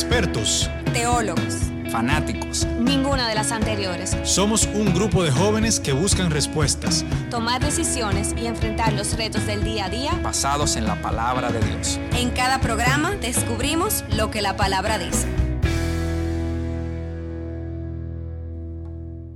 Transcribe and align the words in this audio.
expertos, 0.00 0.70
teólogos, 0.92 1.56
fanáticos. 1.90 2.64
Ninguna 2.78 3.28
de 3.28 3.34
las 3.34 3.50
anteriores. 3.50 4.16
Somos 4.22 4.64
un 4.72 4.94
grupo 4.94 5.24
de 5.24 5.32
jóvenes 5.32 5.80
que 5.80 5.92
buscan 5.92 6.30
respuestas, 6.30 7.04
tomar 7.30 7.60
decisiones 7.60 8.32
y 8.40 8.46
enfrentar 8.46 8.92
los 8.92 9.16
retos 9.16 9.44
del 9.46 9.64
día 9.64 9.86
a 9.86 9.90
día 9.90 10.12
basados 10.22 10.76
en 10.76 10.84
la 10.84 11.02
palabra 11.02 11.50
de 11.50 11.58
Dios. 11.66 11.98
En 12.12 12.30
cada 12.30 12.60
programa 12.60 13.16
descubrimos 13.16 14.04
lo 14.16 14.30
que 14.30 14.40
la 14.40 14.56
palabra 14.56 14.98
dice. 14.98 15.26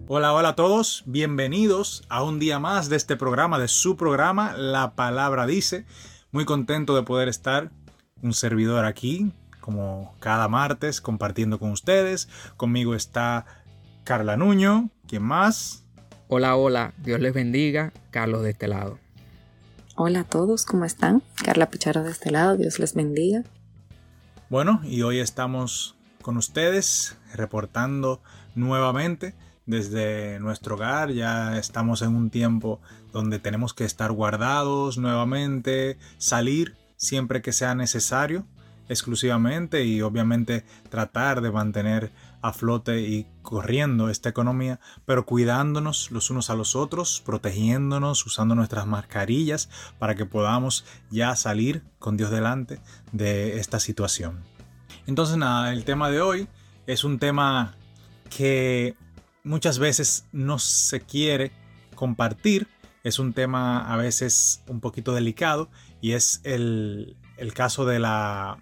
Hola, 0.06 0.32
hola 0.32 0.50
a 0.50 0.54
todos, 0.54 1.02
bienvenidos 1.06 2.04
a 2.08 2.22
un 2.22 2.38
día 2.38 2.60
más 2.60 2.88
de 2.88 2.94
este 2.94 3.16
programa, 3.16 3.58
de 3.58 3.66
su 3.66 3.96
programa, 3.96 4.52
La 4.56 4.94
Palabra 4.94 5.44
Dice. 5.44 5.86
Muy 6.30 6.44
contento 6.44 6.94
de 6.94 7.02
poder 7.02 7.26
estar 7.26 7.72
un 8.22 8.32
servidor 8.32 8.84
aquí, 8.84 9.32
como 9.62 10.14
cada 10.18 10.48
martes, 10.48 11.00
compartiendo 11.00 11.58
con 11.58 11.70
ustedes. 11.70 12.28
Conmigo 12.58 12.94
está 12.94 13.46
Carla 14.04 14.36
Nuño, 14.36 14.90
¿quién 15.08 15.22
más? 15.22 15.84
Hola, 16.28 16.56
hola, 16.56 16.92
Dios 16.98 17.20
les 17.20 17.32
bendiga, 17.32 17.92
Carlos 18.10 18.42
de 18.42 18.50
este 18.50 18.68
lado. 18.68 18.98
Hola 19.94 20.20
a 20.20 20.24
todos, 20.24 20.66
¿cómo 20.66 20.84
están? 20.84 21.22
Carla 21.42 21.70
Picharo 21.70 22.02
de 22.02 22.10
este 22.10 22.30
lado, 22.30 22.56
Dios 22.56 22.78
les 22.78 22.94
bendiga. 22.94 23.44
Bueno, 24.50 24.80
y 24.84 25.02
hoy 25.02 25.20
estamos 25.20 25.94
con 26.20 26.36
ustedes 26.36 27.16
reportando 27.34 28.20
nuevamente 28.54 29.34
desde 29.66 30.40
nuestro 30.40 30.74
hogar. 30.74 31.10
Ya 31.12 31.56
estamos 31.56 32.02
en 32.02 32.16
un 32.16 32.30
tiempo 32.30 32.80
donde 33.12 33.38
tenemos 33.38 33.74
que 33.74 33.84
estar 33.84 34.10
guardados 34.10 34.98
nuevamente, 34.98 35.98
salir 36.18 36.76
siempre 36.96 37.42
que 37.42 37.52
sea 37.52 37.74
necesario 37.74 38.46
exclusivamente 38.92 39.84
y 39.84 40.02
obviamente 40.02 40.64
tratar 40.88 41.40
de 41.40 41.50
mantener 41.50 42.12
a 42.42 42.52
flote 42.52 43.00
y 43.02 43.26
corriendo 43.42 44.08
esta 44.10 44.28
economía, 44.28 44.80
pero 45.06 45.24
cuidándonos 45.24 46.10
los 46.10 46.30
unos 46.30 46.50
a 46.50 46.54
los 46.54 46.74
otros, 46.74 47.22
protegiéndonos, 47.24 48.26
usando 48.26 48.54
nuestras 48.54 48.86
mascarillas 48.86 49.68
para 49.98 50.14
que 50.14 50.26
podamos 50.26 50.84
ya 51.10 51.34
salir 51.36 51.82
con 51.98 52.16
Dios 52.16 52.30
delante 52.30 52.80
de 53.12 53.58
esta 53.58 53.78
situación. 53.78 54.44
Entonces 55.06 55.36
nada, 55.36 55.72
el 55.72 55.84
tema 55.84 56.10
de 56.10 56.20
hoy 56.20 56.48
es 56.86 57.04
un 57.04 57.18
tema 57.18 57.74
que 58.36 58.96
muchas 59.44 59.78
veces 59.78 60.26
no 60.32 60.58
se 60.58 61.00
quiere 61.00 61.52
compartir, 61.94 62.66
es 63.04 63.18
un 63.18 63.32
tema 63.32 63.92
a 63.92 63.96
veces 63.96 64.62
un 64.68 64.80
poquito 64.80 65.12
delicado 65.12 65.68
y 66.00 66.12
es 66.12 66.40
el, 66.44 67.16
el 67.36 67.54
caso 67.54 67.84
de 67.84 67.98
la 67.98 68.58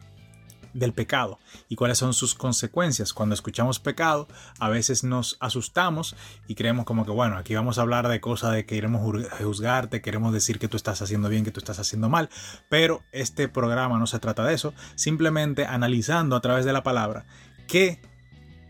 del 0.75 0.93
pecado 0.93 1.39
y 1.69 1.77
cuáles 1.77 1.99
son 1.99 2.15
sus 2.15 2.35
consecuencias. 2.35 3.13
Cuando 3.13 3.35
escuchamos 3.35 3.79
pecado, 3.79 4.29
a 4.59 4.69
veces 4.69 5.05
nos 5.05 5.37
asustamos 5.41 6.17
y 6.47 6.55
creemos 6.55 6.85
como 6.85 7.05
que, 7.05 7.11
bueno, 7.11 7.37
aquí 7.37 7.55
vamos 7.55 7.79
a 7.79 7.83
hablar 7.83 8.09
de 8.09 8.21
cosas 8.21 8.53
de 8.53 8.65
que 8.65 8.77
queremos 8.77 9.03
juzgarte, 9.41 10.03
queremos 10.03 10.33
decir 10.33 10.59
que 10.59 10.69
tú 10.69 10.77
estás 10.77 11.03
haciendo 11.03 11.29
bien, 11.29 11.45
que 11.45 11.51
tú 11.51 11.61
estás 11.61 11.79
haciendo 11.79 12.09
mal, 12.09 12.31
pero 12.69 13.03
este 13.13 13.49
programa 13.49 13.99
no 13.99 14.07
se 14.07 14.19
trata 14.19 14.45
de 14.45 14.55
eso, 14.55 14.75
simplemente 14.95 15.65
analizando 15.67 16.37
a 16.37 16.41
través 16.41 16.65
de 16.65 16.73
la 16.73 16.83
palabra 16.83 17.25
qué 17.67 18.01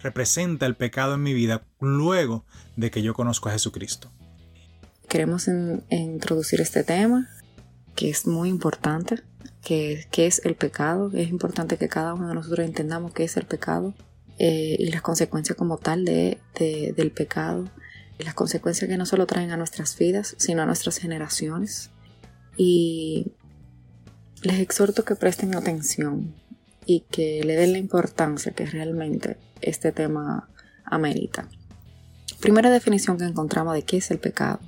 representa 0.00 0.66
el 0.66 0.76
pecado 0.76 1.14
en 1.14 1.22
mi 1.22 1.34
vida 1.34 1.62
luego 1.80 2.44
de 2.76 2.90
que 2.90 3.02
yo 3.02 3.14
conozco 3.14 3.48
a 3.48 3.52
Jesucristo. 3.52 4.10
Queremos 5.08 5.48
introducir 5.90 6.60
este 6.60 6.84
tema 6.84 7.28
que 7.96 8.10
es 8.10 8.26
muy 8.26 8.48
importante 8.48 9.22
qué, 9.62 10.06
es 10.12 10.44
el 10.44 10.54
pecado. 10.54 11.10
Es 11.14 11.28
importante 11.28 11.76
que 11.76 11.88
cada 11.88 12.14
uno 12.14 12.28
de 12.28 12.34
nosotros 12.34 12.66
entendamos 12.66 13.12
qué 13.12 13.24
es 13.24 13.36
el 13.36 13.46
pecado 13.46 13.94
eh, 14.38 14.76
y 14.78 14.90
las 14.90 15.02
consecuencias 15.02 15.56
como 15.56 15.78
tal 15.78 16.04
de, 16.04 16.38
del 16.58 17.10
pecado. 17.12 17.68
Y 18.18 18.24
las 18.24 18.34
consecuencias 18.34 18.88
que 18.88 18.96
no 18.96 19.06
solo 19.06 19.26
traen 19.26 19.50
a 19.50 19.56
nuestras 19.56 19.96
vidas, 19.96 20.34
sino 20.38 20.62
a 20.62 20.66
nuestras 20.66 20.98
generaciones. 20.98 21.90
Y 22.56 23.32
les 24.42 24.60
exhorto 24.60 25.04
que 25.04 25.16
presten 25.16 25.54
atención 25.54 26.34
y 26.84 27.00
que 27.10 27.42
le 27.44 27.56
den 27.56 27.72
la 27.72 27.78
importancia 27.78 28.52
que 28.52 28.66
realmente 28.66 29.38
este 29.60 29.92
tema 29.92 30.48
amerita. 30.84 31.48
Primera 32.40 32.70
definición 32.70 33.18
que 33.18 33.24
encontramos 33.24 33.74
de 33.74 33.82
qué 33.82 33.98
es 33.98 34.10
el 34.10 34.18
pecado. 34.18 34.60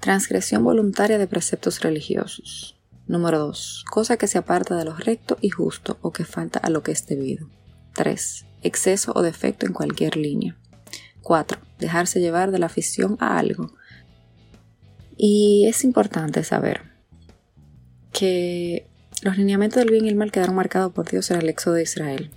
Transgresión 0.00 0.64
voluntaria 0.64 1.18
de 1.18 1.28
preceptos 1.28 1.80
religiosos. 1.80 2.76
Número 3.06 3.38
2. 3.38 3.84
Cosa 3.90 4.16
que 4.16 4.26
se 4.26 4.38
aparta 4.38 4.76
de 4.76 4.84
lo 4.84 4.94
recto 4.94 5.36
y 5.40 5.50
justo 5.50 5.98
o 6.02 6.12
que 6.12 6.24
falta 6.24 6.58
a 6.58 6.70
lo 6.70 6.82
que 6.82 6.92
es 6.92 7.06
debido. 7.06 7.48
3. 7.94 8.46
Exceso 8.62 9.12
o 9.14 9.22
defecto 9.22 9.66
en 9.66 9.72
cualquier 9.72 10.16
línea. 10.16 10.56
4. 11.22 11.58
Dejarse 11.78 12.20
llevar 12.20 12.52
de 12.52 12.58
la 12.58 12.66
afición 12.66 13.16
a 13.20 13.38
algo. 13.38 13.72
Y 15.16 15.66
es 15.68 15.84
importante 15.84 16.44
saber 16.44 16.82
que 18.12 18.86
los 19.22 19.36
lineamientos 19.36 19.80
del 19.80 19.90
bien 19.90 20.04
y 20.04 20.08
el 20.08 20.16
mal 20.16 20.32
quedaron 20.32 20.54
marcados 20.54 20.92
por 20.92 21.08
Dios 21.08 21.30
en 21.30 21.40
el 21.40 21.48
éxodo 21.48 21.74
de 21.74 21.82
Israel. 21.82 22.30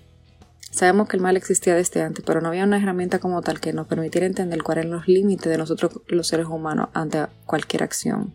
Sabemos 0.71 1.07
que 1.07 1.15
el 1.15 1.23
mal 1.23 1.37
existía 1.37 1.73
desde 1.73 2.01
antes, 2.01 2.23
pero 2.25 2.41
no 2.41 2.49
había 2.49 2.65
una 2.65 2.77
herramienta 2.77 3.19
como 3.19 3.41
tal 3.41 3.61
que 3.61 3.71
nos 3.71 3.87
permitiera 3.87 4.27
entender 4.27 4.61
cuáles 4.61 4.85
eran 4.85 4.97
los 4.97 5.07
límites 5.07 5.49
de 5.49 5.57
nosotros 5.57 6.01
los 6.07 6.27
seres 6.27 6.47
humanos 6.47 6.89
ante 6.93 7.25
cualquier 7.45 7.83
acción. 7.83 8.33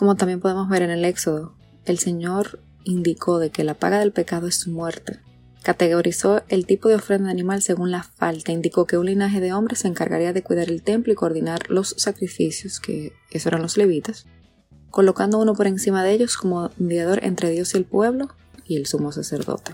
Como 0.00 0.14
también 0.14 0.40
podemos 0.40 0.66
ver 0.70 0.80
en 0.80 0.88
el 0.88 1.04
Éxodo, 1.04 1.52
el 1.84 1.98
Señor 1.98 2.62
indicó 2.84 3.38
de 3.38 3.50
que 3.50 3.64
la 3.64 3.74
paga 3.74 3.98
del 3.98 4.12
pecado 4.12 4.46
es 4.46 4.54
su 4.54 4.70
muerte. 4.70 5.20
Categorizó 5.62 6.40
el 6.48 6.64
tipo 6.64 6.88
de 6.88 6.94
ofrenda 6.94 7.28
animal 7.28 7.60
según 7.60 7.90
la 7.90 8.02
falta. 8.02 8.50
Indicó 8.50 8.86
que 8.86 8.96
un 8.96 9.04
linaje 9.04 9.40
de 9.40 9.52
hombres 9.52 9.80
se 9.80 9.88
encargaría 9.88 10.32
de 10.32 10.42
cuidar 10.42 10.70
el 10.70 10.82
templo 10.82 11.12
y 11.12 11.16
coordinar 11.16 11.68
los 11.68 11.94
sacrificios, 11.98 12.80
que 12.80 13.12
esos 13.30 13.48
eran 13.48 13.60
los 13.60 13.76
levitas, 13.76 14.24
colocando 14.88 15.38
uno 15.38 15.52
por 15.52 15.66
encima 15.66 16.02
de 16.02 16.12
ellos 16.12 16.38
como 16.38 16.70
mediador 16.78 17.22
entre 17.22 17.50
Dios 17.50 17.74
y 17.74 17.76
el 17.76 17.84
pueblo 17.84 18.30
y 18.64 18.78
el 18.78 18.86
sumo 18.86 19.12
sacerdote. 19.12 19.72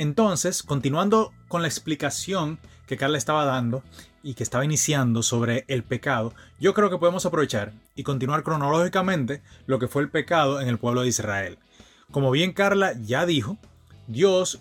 Entonces, 0.00 0.62
continuando 0.62 1.34
con 1.46 1.60
la 1.60 1.68
explicación 1.68 2.58
que 2.86 2.96
Carla 2.96 3.18
estaba 3.18 3.44
dando 3.44 3.82
y 4.22 4.32
que 4.32 4.42
estaba 4.42 4.64
iniciando 4.64 5.22
sobre 5.22 5.66
el 5.68 5.82
pecado, 5.82 6.32
yo 6.58 6.72
creo 6.72 6.88
que 6.88 6.96
podemos 6.96 7.26
aprovechar 7.26 7.74
y 7.94 8.02
continuar 8.02 8.42
cronológicamente 8.42 9.42
lo 9.66 9.78
que 9.78 9.88
fue 9.88 10.00
el 10.00 10.08
pecado 10.08 10.62
en 10.62 10.68
el 10.68 10.78
pueblo 10.78 11.02
de 11.02 11.08
Israel. 11.08 11.58
Como 12.10 12.30
bien 12.30 12.54
Carla 12.54 12.94
ya 12.98 13.26
dijo, 13.26 13.58
Dios, 14.06 14.60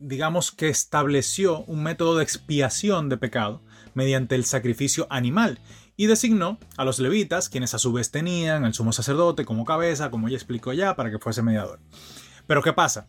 digamos 0.00 0.50
que 0.50 0.70
estableció 0.70 1.60
un 1.66 1.84
método 1.84 2.16
de 2.16 2.24
expiación 2.24 3.08
de 3.08 3.16
pecado 3.16 3.60
mediante 3.94 4.34
el 4.34 4.44
sacrificio 4.44 5.06
animal 5.08 5.60
y 5.96 6.06
designó 6.06 6.58
a 6.76 6.84
los 6.84 6.98
levitas, 6.98 7.48
quienes 7.48 7.74
a 7.74 7.78
su 7.78 7.92
vez 7.92 8.10
tenían 8.10 8.64
al 8.64 8.74
sumo 8.74 8.92
sacerdote 8.92 9.44
como 9.44 9.64
cabeza, 9.64 10.10
como 10.10 10.28
ya 10.28 10.34
explicó 10.34 10.72
ya, 10.72 10.96
para 10.96 11.12
que 11.12 11.20
fuese 11.20 11.42
mediador. 11.42 11.78
Pero 12.48 12.60
¿qué 12.60 12.72
pasa? 12.72 13.06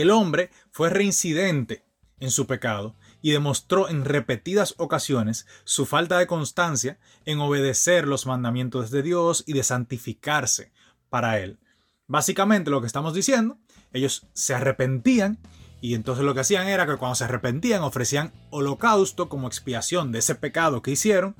El 0.00 0.12
hombre 0.12 0.50
fue 0.70 0.90
reincidente 0.90 1.84
en 2.20 2.30
su 2.30 2.46
pecado 2.46 2.94
y 3.20 3.32
demostró 3.32 3.88
en 3.88 4.04
repetidas 4.04 4.76
ocasiones 4.78 5.44
su 5.64 5.86
falta 5.86 6.20
de 6.20 6.28
constancia 6.28 7.00
en 7.24 7.40
obedecer 7.40 8.06
los 8.06 8.24
mandamientos 8.24 8.92
de 8.92 9.02
Dios 9.02 9.42
y 9.44 9.54
de 9.54 9.64
santificarse 9.64 10.70
para 11.10 11.40
Él. 11.40 11.58
Básicamente 12.06 12.70
lo 12.70 12.80
que 12.80 12.86
estamos 12.86 13.12
diciendo, 13.12 13.58
ellos 13.92 14.28
se 14.34 14.54
arrepentían 14.54 15.40
y 15.80 15.94
entonces 15.94 16.24
lo 16.24 16.32
que 16.32 16.40
hacían 16.42 16.68
era 16.68 16.86
que 16.86 16.96
cuando 16.96 17.16
se 17.16 17.24
arrepentían 17.24 17.82
ofrecían 17.82 18.32
holocausto 18.50 19.28
como 19.28 19.48
expiación 19.48 20.12
de 20.12 20.20
ese 20.20 20.36
pecado 20.36 20.80
que 20.80 20.92
hicieron 20.92 21.34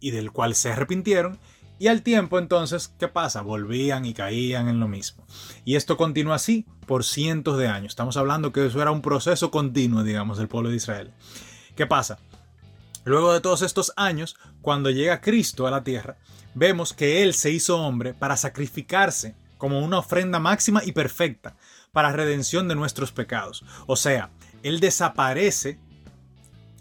y 0.00 0.10
del 0.10 0.32
cual 0.32 0.56
se 0.56 0.72
arrepintieron 0.72 1.38
y 1.78 1.88
al 1.88 2.02
tiempo 2.02 2.38
entonces, 2.38 2.94
¿qué 2.98 3.08
pasa? 3.08 3.42
Volvían 3.42 4.04
y 4.04 4.14
caían 4.14 4.68
en 4.68 4.80
lo 4.80 4.88
mismo. 4.88 5.26
Y 5.64 5.76
esto 5.76 5.96
continúa 5.96 6.36
así 6.36 6.66
por 6.86 7.04
cientos 7.04 7.58
de 7.58 7.66
años. 7.66 7.92
Estamos 7.92 8.16
hablando 8.16 8.52
que 8.52 8.64
eso 8.64 8.80
era 8.80 8.90
un 8.90 9.02
proceso 9.02 9.50
continuo, 9.50 10.02
digamos, 10.02 10.38
del 10.38 10.48
pueblo 10.48 10.70
de 10.70 10.76
Israel. 10.76 11.12
¿Qué 11.74 11.86
pasa? 11.86 12.18
Luego 13.04 13.32
de 13.32 13.40
todos 13.40 13.62
estos 13.62 13.92
años, 13.96 14.36
cuando 14.62 14.90
llega 14.90 15.20
Cristo 15.20 15.66
a 15.66 15.70
la 15.70 15.84
tierra, 15.84 16.16
vemos 16.54 16.92
que 16.92 17.22
Él 17.22 17.34
se 17.34 17.50
hizo 17.50 17.80
hombre 17.80 18.14
para 18.14 18.36
sacrificarse 18.36 19.34
como 19.58 19.80
una 19.80 19.98
ofrenda 19.98 20.38
máxima 20.38 20.82
y 20.84 20.92
perfecta 20.92 21.56
para 21.92 22.12
redención 22.12 22.68
de 22.68 22.76
nuestros 22.76 23.12
pecados. 23.12 23.64
O 23.86 23.96
sea, 23.96 24.30
Él 24.62 24.80
desaparece 24.80 25.78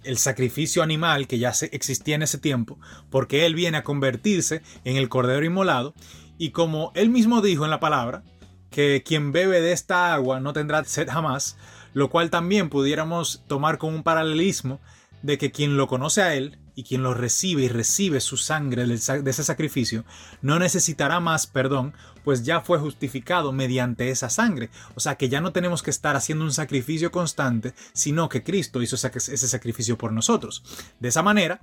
el 0.03 0.17
sacrificio 0.17 0.83
animal 0.83 1.27
que 1.27 1.39
ya 1.39 1.53
existía 1.71 2.15
en 2.15 2.23
ese 2.23 2.37
tiempo, 2.37 2.79
porque 3.09 3.45
Él 3.45 3.55
viene 3.55 3.77
a 3.77 3.83
convertirse 3.83 4.61
en 4.83 4.97
el 4.97 5.09
Cordero 5.09 5.45
Inmolado, 5.45 5.93
y 6.37 6.51
como 6.51 6.91
Él 6.95 7.09
mismo 7.09 7.41
dijo 7.41 7.63
en 7.63 7.71
la 7.71 7.79
palabra, 7.79 8.23
que 8.69 9.03
quien 9.05 9.31
bebe 9.31 9.61
de 9.61 9.71
esta 9.71 10.13
agua 10.13 10.39
no 10.39 10.51
tendrá 10.51 10.83
sed 10.83 11.07
jamás, 11.09 11.57
lo 11.93 12.09
cual 12.09 12.29
también 12.29 12.69
pudiéramos 12.69 13.43
tomar 13.47 13.77
como 13.77 13.95
un 13.95 14.03
paralelismo 14.03 14.81
de 15.21 15.37
que 15.37 15.51
quien 15.51 15.77
lo 15.77 15.87
conoce 15.87 16.21
a 16.23 16.33
Él 16.33 16.57
y 16.75 16.83
quien 16.83 17.03
lo 17.03 17.13
recibe 17.13 17.63
y 17.63 17.67
recibe 17.67 18.19
su 18.19 18.35
sangre 18.35 18.85
de 18.85 18.95
ese 18.95 19.43
sacrificio, 19.43 20.05
no 20.41 20.57
necesitará 20.57 21.19
más 21.19 21.45
perdón 21.45 21.93
pues 22.23 22.43
ya 22.43 22.61
fue 22.61 22.79
justificado 22.79 23.51
mediante 23.51 24.09
esa 24.09 24.29
sangre. 24.29 24.69
O 24.95 24.99
sea 24.99 25.15
que 25.15 25.29
ya 25.29 25.41
no 25.41 25.51
tenemos 25.51 25.83
que 25.83 25.89
estar 25.91 26.15
haciendo 26.15 26.45
un 26.45 26.53
sacrificio 26.53 27.11
constante, 27.11 27.73
sino 27.93 28.29
que 28.29 28.43
Cristo 28.43 28.81
hizo 28.81 28.95
ese 28.95 29.47
sacrificio 29.47 29.97
por 29.97 30.11
nosotros. 30.11 30.63
De 30.99 31.09
esa 31.09 31.23
manera, 31.23 31.59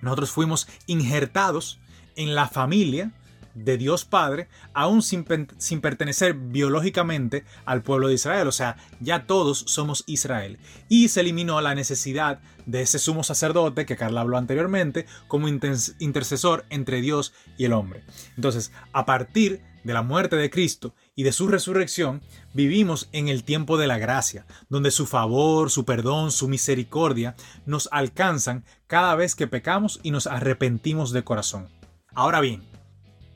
nosotros 0.00 0.30
fuimos 0.30 0.68
injertados 0.86 1.78
en 2.16 2.34
la 2.34 2.48
familia 2.48 3.12
de 3.56 3.78
Dios 3.78 4.04
Padre, 4.04 4.48
aún 4.74 5.02
sin, 5.02 5.24
sin, 5.58 5.80
pertenecer 5.80 6.34
biológicamente 6.34 7.44
al 7.64 7.82
pueblo 7.82 8.08
de 8.08 8.14
Israel. 8.14 8.46
O 8.46 8.52
sea, 8.52 8.76
ya 9.00 9.26
todos 9.26 9.64
somos 9.66 10.04
Israel. 10.06 10.58
Y 10.88 11.08
se 11.08 11.20
eliminó 11.20 11.60
la 11.60 11.74
necesidad 11.74 12.40
de 12.66 12.82
ese 12.82 12.98
sumo 12.98 13.24
sacerdote 13.24 13.86
que 13.86 13.96
Carla 13.96 14.20
habló 14.20 14.36
anteriormente 14.36 15.06
como 15.26 15.48
intercesor 15.48 16.66
entre 16.70 17.00
Dios 17.00 17.32
y 17.56 17.64
el 17.64 17.72
hombre. 17.72 18.04
Entonces, 18.36 18.72
a 18.92 19.06
partir 19.06 19.62
de 19.84 19.94
la 19.94 20.02
muerte 20.02 20.34
de 20.34 20.50
Cristo 20.50 20.94
y 21.14 21.22
de 21.22 21.30
su 21.30 21.46
resurrección, 21.46 22.20
vivimos 22.52 23.08
en 23.12 23.28
el 23.28 23.44
tiempo 23.44 23.78
de 23.78 23.86
la 23.86 23.98
gracia, 23.98 24.44
donde 24.68 24.90
su 24.90 25.06
favor, 25.06 25.70
su 25.70 25.84
perdón, 25.84 26.32
su 26.32 26.48
misericordia 26.48 27.36
nos 27.66 27.88
alcanzan 27.92 28.64
cada 28.88 29.14
vez 29.14 29.36
que 29.36 29.46
pecamos 29.46 30.00
y 30.02 30.10
nos 30.10 30.26
arrepentimos 30.26 31.12
de 31.12 31.22
corazón. 31.22 31.68
Ahora 32.14 32.40
bien, 32.40 32.64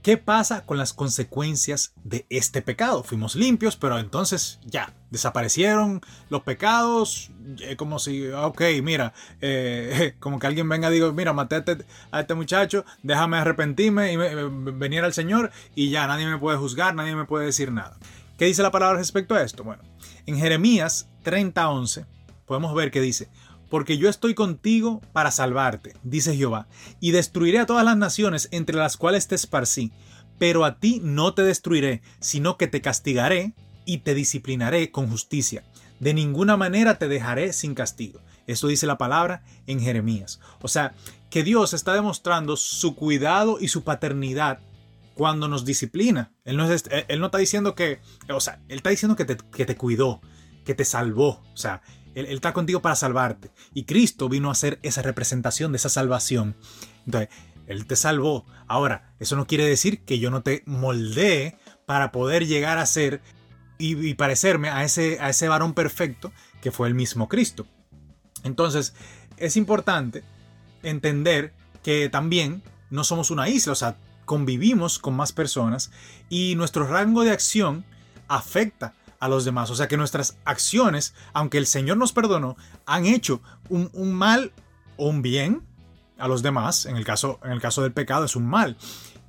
¿Qué 0.02 0.16
pasa 0.16 0.64
con 0.64 0.78
las 0.78 0.94
consecuencias 0.94 1.92
de 2.04 2.24
este 2.30 2.62
pecado? 2.62 3.02
Fuimos 3.02 3.34
limpios, 3.34 3.76
pero 3.76 3.98
entonces 3.98 4.58
ya, 4.64 4.94
desaparecieron 5.10 6.00
los 6.30 6.40
pecados, 6.42 7.30
eh, 7.60 7.76
como 7.76 7.98
si, 7.98 8.28
ok, 8.28 8.62
mira, 8.82 9.12
eh, 9.42 10.14
como 10.20 10.38
que 10.38 10.46
alguien 10.46 10.66
venga 10.70 10.88
y 10.88 10.94
diga, 10.94 11.12
mira, 11.12 11.34
maté 11.34 11.56
a 11.56 11.58
este, 11.58 11.84
este 12.14 12.34
muchacho, 12.34 12.86
déjame 13.02 13.36
arrepentirme 13.36 14.14
y 14.14 14.16
venir 14.16 15.04
al 15.04 15.12
Señor 15.12 15.50
y 15.74 15.90
ya, 15.90 16.06
nadie 16.06 16.26
me 16.26 16.38
puede 16.38 16.56
juzgar, 16.56 16.94
nadie 16.94 17.14
me 17.14 17.26
puede 17.26 17.44
decir 17.44 17.70
nada. 17.70 17.98
¿Qué 18.38 18.46
dice 18.46 18.62
la 18.62 18.70
palabra 18.70 18.96
respecto 18.96 19.34
a 19.34 19.42
esto? 19.42 19.64
Bueno, 19.64 19.82
en 20.24 20.38
Jeremías 20.38 21.10
30:11 21.24 22.06
podemos 22.46 22.74
ver 22.74 22.90
que 22.90 23.02
dice, 23.02 23.28
porque 23.70 23.96
yo 23.96 24.08
estoy 24.10 24.34
contigo 24.34 25.00
para 25.12 25.30
salvarte, 25.30 25.94
dice 26.02 26.36
Jehová, 26.36 26.66
y 27.00 27.12
destruiré 27.12 27.60
a 27.60 27.66
todas 27.66 27.84
las 27.84 27.96
naciones 27.96 28.48
entre 28.50 28.76
las 28.76 28.96
cuales 28.96 29.28
te 29.28 29.36
esparcí, 29.36 29.92
pero 30.38 30.64
a 30.64 30.78
ti 30.78 31.00
no 31.02 31.32
te 31.32 31.42
destruiré, 31.42 32.02
sino 32.18 32.58
que 32.58 32.66
te 32.66 32.82
castigaré 32.82 33.54
y 33.86 33.98
te 33.98 34.14
disciplinaré 34.14 34.90
con 34.90 35.08
justicia. 35.08 35.64
De 36.00 36.14
ninguna 36.14 36.56
manera 36.56 36.98
te 36.98 37.08
dejaré 37.08 37.52
sin 37.52 37.74
castigo. 37.74 38.20
Esto 38.46 38.66
dice 38.66 38.86
la 38.86 38.98
palabra 38.98 39.42
en 39.66 39.80
Jeremías. 39.80 40.40
O 40.60 40.68
sea, 40.68 40.94
que 41.28 41.44
Dios 41.44 41.72
está 41.72 41.94
demostrando 41.94 42.56
su 42.56 42.96
cuidado 42.96 43.58
y 43.60 43.68
su 43.68 43.84
paternidad 43.84 44.58
cuando 45.14 45.46
nos 45.46 45.64
disciplina. 45.64 46.32
Él 46.44 46.56
no, 46.56 46.66
él 46.70 47.20
no 47.20 47.26
está 47.26 47.38
diciendo 47.38 47.74
que, 47.74 48.00
o 48.30 48.40
sea, 48.40 48.60
Él 48.68 48.78
está 48.78 48.90
diciendo 48.90 49.14
que 49.14 49.26
te, 49.26 49.36
que 49.36 49.66
te 49.66 49.76
cuidó, 49.76 50.20
que 50.64 50.74
te 50.74 50.84
salvó. 50.84 51.42
O 51.52 51.56
sea, 51.56 51.82
él, 52.14 52.26
está 52.26 52.52
contigo 52.52 52.82
para 52.82 52.96
salvarte. 52.96 53.50
Y 53.74 53.84
Cristo 53.84 54.28
vino 54.28 54.50
a 54.50 54.54
ser 54.54 54.78
esa 54.82 55.02
representación 55.02 55.72
de 55.72 55.76
esa 55.76 55.88
salvación. 55.88 56.56
Entonces, 57.06 57.30
Él 57.66 57.86
te 57.86 57.96
salvó. 57.96 58.46
Ahora, 58.66 59.14
eso 59.18 59.36
no 59.36 59.46
quiere 59.46 59.64
decir 59.64 60.04
que 60.04 60.18
yo 60.18 60.30
no 60.30 60.42
te 60.42 60.62
moldeé 60.66 61.58
para 61.86 62.12
poder 62.12 62.46
llegar 62.46 62.78
a 62.78 62.86
ser 62.86 63.20
y, 63.78 64.14
parecerme 64.14 64.68
a 64.68 64.84
ese, 64.84 65.18
a 65.20 65.30
ese 65.30 65.48
varón 65.48 65.72
perfecto 65.72 66.32
que 66.60 66.70
fue 66.70 66.88
el 66.88 66.94
mismo 66.94 67.28
Cristo. 67.28 67.66
Entonces, 68.44 68.94
es 69.38 69.56
importante 69.56 70.22
entender 70.82 71.54
que 71.82 72.08
también 72.10 72.62
no 72.90 73.04
somos 73.04 73.30
una 73.30 73.48
isla, 73.48 73.72
o 73.72 73.76
sea, 73.76 73.96
convivimos 74.26 74.98
con 74.98 75.14
más 75.14 75.32
personas 75.32 75.90
y 76.28 76.54
nuestro 76.56 76.86
rango 76.86 77.24
de 77.24 77.30
acción 77.30 77.84
afecta 78.28 78.94
a 79.20 79.28
los 79.28 79.44
demás. 79.44 79.70
O 79.70 79.76
sea 79.76 79.86
que 79.86 79.96
nuestras 79.96 80.36
acciones, 80.44 81.14
aunque 81.32 81.58
el 81.58 81.66
Señor 81.66 81.98
nos 81.98 82.12
perdonó, 82.12 82.56
han 82.86 83.06
hecho 83.06 83.40
un, 83.68 84.12
mal 84.12 84.52
o 84.96 85.08
un 85.08 85.22
bien 85.22 85.62
a 86.18 86.26
los 86.26 86.42
demás. 86.42 86.86
En 86.86 86.96
el 86.96 87.04
caso, 87.04 87.38
en 87.44 87.52
el 87.52 87.60
caso 87.60 87.82
del 87.82 87.92
pecado 87.92 88.24
es 88.24 88.34
un 88.34 88.46
mal. 88.46 88.76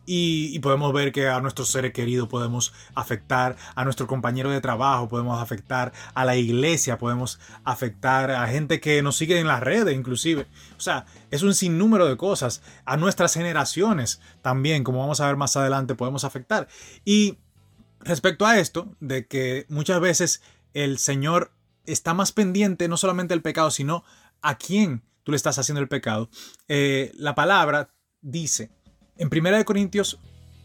Y, 0.04 0.58
podemos 0.60 0.92
ver 0.94 1.12
que 1.12 1.30
a 1.30 1.40
nuestro 1.40 1.64
ser 1.64 1.94
querido 1.94 2.28
podemos 2.28 2.74
afectar, 2.96 3.56
a 3.76 3.84
nuestro 3.84 4.08
compañero 4.08 4.50
de 4.50 4.60
trabajo 4.60 5.08
podemos 5.08 5.42
afectar, 5.42 5.94
a 6.16 6.26
la 6.26 6.36
iglesia 6.36 6.98
podemos 6.98 7.40
afectar, 7.64 8.32
a 8.32 8.48
gente 8.48 8.82
que 8.82 9.02
nos 9.04 9.16
sigue 9.16 9.40
en 9.40 9.48
las 9.48 9.62
redes 9.62 9.96
inclusive. 9.96 10.48
O 10.76 10.82
sea, 10.82 11.06
es 11.30 11.44
un 11.44 11.54
sinnúmero 11.54 12.08
de 12.08 12.18
cosas. 12.18 12.62
A 12.84 12.98
nuestras 12.98 13.36
generaciones 13.36 14.20
también, 14.42 14.84
como 14.84 15.00
vamos 15.00 15.22
a 15.22 15.28
ver 15.28 15.38
más 15.38 15.56
adelante, 15.56 15.96
podemos 15.96 16.24
afectar. 16.24 16.68
Y 17.06 17.38
respecto 18.04 18.46
a 18.46 18.60
esto, 18.60 18.96
de 19.00 19.28
que 19.28 19.66
muchas 19.70 20.00
veces 20.00 20.42
el 20.74 20.98
Señor 20.98 21.52
está 21.86 22.14
más 22.14 22.32
pendiente 22.32 22.88
no 22.88 22.98
solamente 22.98 23.34
del 23.34 23.42
pecado, 23.42 23.72
sino 23.72 24.04
a 24.42 24.58
quién 24.58 25.04
tú 25.24 25.32
le 25.32 25.36
estás 25.36 25.60
haciendo 25.60 25.82
el 25.82 25.88
pecado, 25.88 26.30
eh, 26.68 27.12
la 27.16 27.36
palabra 27.36 27.94
dice 28.22 28.72
en 29.18 29.30
1 29.32 29.66
Corintios 29.66 30.20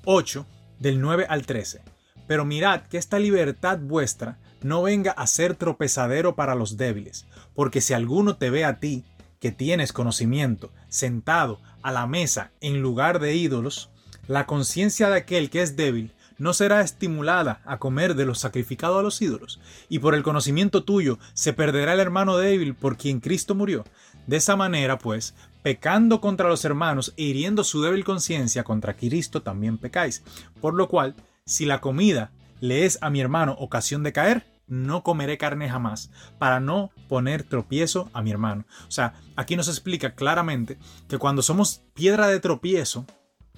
8, 0.04 0.46
del 0.78 1.00
9 1.00 1.26
al 1.28 1.46
13, 1.46 1.82
pero 2.26 2.44
mirad 2.44 2.82
que 2.82 2.98
esta 2.98 3.18
libertad 3.18 3.78
vuestra 3.78 4.38
no 4.62 4.82
venga 4.82 5.12
a 5.12 5.26
ser 5.26 5.54
tropezadero 5.54 6.36
para 6.36 6.54
los 6.54 6.76
débiles, 6.76 7.26
porque 7.54 7.80
si 7.80 7.92
alguno 7.94 8.36
te 8.36 8.50
ve 8.50 8.64
a 8.64 8.78
ti, 8.78 9.04
que 9.40 9.52
tienes 9.52 9.92
conocimiento, 9.92 10.72
sentado 10.88 11.60
a 11.82 11.92
la 11.92 12.06
mesa 12.06 12.52
en 12.60 12.80
lugar 12.80 13.20
de 13.20 13.34
ídolos, 13.34 13.90
la 14.26 14.46
conciencia 14.46 15.08
de 15.08 15.18
aquel 15.18 15.50
que 15.50 15.62
es 15.62 15.76
débil 15.76 16.12
no 16.38 16.52
será 16.52 16.80
estimulada 16.80 17.60
a 17.64 17.78
comer 17.78 18.14
de 18.14 18.26
lo 18.26 18.34
sacrificado 18.34 18.98
a 18.98 19.02
los 19.02 19.20
ídolos, 19.22 19.60
y 19.88 19.98
por 19.98 20.14
el 20.14 20.22
conocimiento 20.22 20.84
tuyo 20.84 21.18
se 21.34 21.52
perderá 21.52 21.94
el 21.94 22.00
hermano 22.00 22.36
débil 22.36 22.74
por 22.74 22.96
quien 22.96 23.20
Cristo 23.20 23.54
murió. 23.54 23.84
De 24.26 24.36
esa 24.36 24.56
manera, 24.56 24.98
pues, 24.98 25.34
pecando 25.62 26.20
contra 26.20 26.48
los 26.48 26.64
hermanos 26.64 27.12
e 27.16 27.24
hiriendo 27.24 27.64
su 27.64 27.82
débil 27.82 28.04
conciencia 28.04 28.64
contra 28.64 28.94
Cristo 28.94 29.42
también 29.42 29.78
pecáis. 29.78 30.22
Por 30.60 30.74
lo 30.74 30.88
cual, 30.88 31.14
si 31.44 31.64
la 31.64 31.80
comida 31.80 32.30
le 32.60 32.84
es 32.84 32.98
a 33.02 33.10
mi 33.10 33.20
hermano 33.20 33.56
ocasión 33.58 34.02
de 34.02 34.12
caer, 34.12 34.46
no 34.66 35.02
comeré 35.02 35.38
carne 35.38 35.68
jamás, 35.68 36.10
para 36.38 36.60
no 36.60 36.90
poner 37.08 37.44
tropiezo 37.44 38.10
a 38.12 38.22
mi 38.22 38.30
hermano. 38.30 38.64
O 38.88 38.90
sea, 38.90 39.14
aquí 39.36 39.56
nos 39.56 39.68
explica 39.68 40.14
claramente 40.14 40.78
que 41.08 41.18
cuando 41.18 41.42
somos 41.42 41.82
piedra 41.94 42.26
de 42.28 42.40
tropiezo 42.40 43.06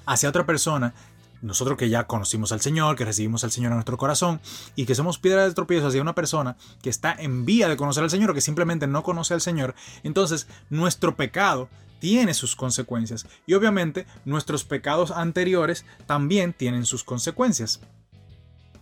hacia 0.04 0.28
otra 0.28 0.44
persona, 0.44 0.94
nosotros 1.42 1.78
que 1.78 1.88
ya 1.88 2.04
conocimos 2.04 2.52
al 2.52 2.60
Señor, 2.60 2.96
que 2.96 3.04
recibimos 3.04 3.44
al 3.44 3.50
Señor 3.50 3.72
en 3.72 3.76
nuestro 3.76 3.96
corazón 3.96 4.40
y 4.76 4.86
que 4.86 4.94
somos 4.94 5.18
piedra 5.18 5.46
de 5.46 5.54
tropiezo 5.54 5.88
hacia 5.88 6.02
una 6.02 6.14
persona 6.14 6.56
que 6.82 6.90
está 6.90 7.14
en 7.18 7.44
vía 7.44 7.68
de 7.68 7.76
conocer 7.76 8.04
al 8.04 8.10
Señor 8.10 8.30
o 8.30 8.34
que 8.34 8.40
simplemente 8.40 8.86
no 8.86 9.02
conoce 9.02 9.34
al 9.34 9.40
Señor, 9.40 9.74
entonces 10.02 10.46
nuestro 10.70 11.16
pecado 11.16 11.68
tiene 12.00 12.34
sus 12.34 12.56
consecuencias 12.56 13.26
y 13.46 13.54
obviamente 13.54 14.06
nuestros 14.24 14.64
pecados 14.64 15.10
anteriores 15.10 15.84
también 16.06 16.52
tienen 16.52 16.86
sus 16.86 17.04
consecuencias. 17.04 17.80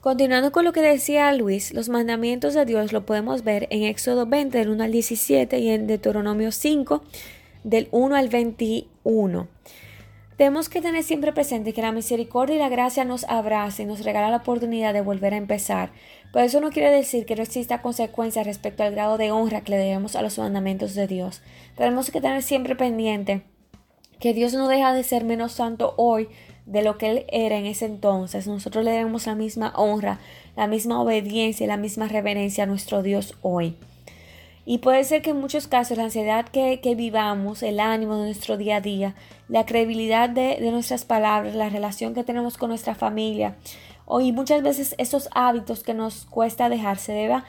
Continuando 0.01 0.53
con 0.53 0.65
lo 0.65 0.73
que 0.73 0.83
decía 0.83 1.33
Luis, 1.33 1.75
los 1.75 1.89
mandamientos 1.89 2.55
de 2.55 2.65
Dios 2.65 2.93
lo 2.93 3.05
podemos 3.05 3.43
ver 3.43 3.67
en 3.71 3.83
Éxodo 3.83 4.27
20 4.27 4.57
del 4.57 4.69
1 4.69 4.85
al 4.85 4.93
17 4.93 5.59
y 5.59 5.71
en 5.71 5.87
Deuteronomio 5.89 6.53
5 6.53 7.03
del 7.65 7.89
1 7.91 8.15
al 8.15 8.29
21. 8.29 9.49
Tenemos 10.37 10.69
que 10.69 10.83
tener 10.83 11.03
siempre 11.03 11.33
presente 11.33 11.73
que 11.73 11.81
la 11.81 11.93
misericordia 11.93 12.57
y 12.57 12.59
la 12.59 12.69
gracia 12.69 13.07
nos 13.07 13.25
abraza 13.25 13.83
y 13.83 13.87
nos 13.87 14.05
regala 14.05 14.29
la 14.29 14.37
oportunidad 14.39 14.93
de 14.93 15.01
volver 15.01 15.33
a 15.33 15.39
empezar. 15.39 15.93
Pero 16.31 16.45
eso 16.45 16.61
no 16.61 16.71
quiere 16.71 16.91
decir 16.91 17.25
que 17.25 17.37
no 17.37 17.43
exista 17.43 17.81
consecuencia 17.81 18.43
respecto 18.43 18.83
al 18.83 18.93
grado 18.93 19.17
de 19.17 19.31
honra 19.31 19.63
que 19.63 19.71
le 19.71 19.79
debemos 19.79 20.15
a 20.15 20.21
los 20.21 20.39
mandamientos 20.39 20.95
de 20.95 21.07
Dios. 21.07 21.41
Tenemos 21.75 22.11
que 22.11 22.21
tener 22.21 22.43
siempre 22.43 22.77
pendiente 22.77 23.45
que 24.21 24.35
Dios 24.35 24.53
no 24.53 24.69
deja 24.69 24.93
de 24.93 25.05
ser 25.05 25.25
menos 25.25 25.53
santo 25.53 25.95
hoy 25.97 26.29
de 26.67 26.83
lo 26.83 26.99
que 26.99 27.11
Él 27.11 27.27
era 27.29 27.57
en 27.57 27.65
ese 27.65 27.87
entonces. 27.87 28.47
Nosotros 28.47 28.85
le 28.85 28.91
debemos 28.91 29.27
la 29.27 29.37
misma 29.37 29.73
honra, 29.75 30.21
la 30.55 30.67
misma 30.67 31.01
obediencia 31.01 31.65
y 31.65 31.69
la 31.69 31.79
misma 31.79 32.09
reverencia 32.09 32.65
a 32.65 32.67
nuestro 32.67 33.03
Dios 33.03 33.39
hoy. 33.41 33.77
Y 34.69 34.79
puede 34.79 35.05
ser 35.05 35.23
que 35.23 35.31
en 35.31 35.41
muchos 35.41 35.69
casos 35.69 35.97
la 35.97 36.05
ansiedad 36.05 36.45
que, 36.49 36.95
vivamos, 36.97 37.63
el 37.63 37.79
ánimo 37.79 38.17
de 38.17 38.25
nuestro 38.25 38.57
día 38.57 38.77
a 38.77 38.81
día, 38.81 39.15
la 39.49 39.65
credibilidad 39.65 40.29
de, 40.29 40.59
nuestras 40.73 41.05
palabras, 41.05 41.55
la 41.55 41.69
relación 41.69 42.15
que 42.15 42.25
tenemos 42.25 42.59
con 42.59 42.71
nuestra 42.71 42.97
familia, 42.97 43.57
o 44.07 44.21
y 44.21 44.33
muchas 44.33 44.63
veces 44.65 44.97
esos 44.99 45.29
hábitos 45.33 45.85
que 45.85 45.95
nos 45.95 46.27
cuesta 46.27 46.69
dejar 46.69 46.99
se 46.99 47.13
deba 47.13 47.45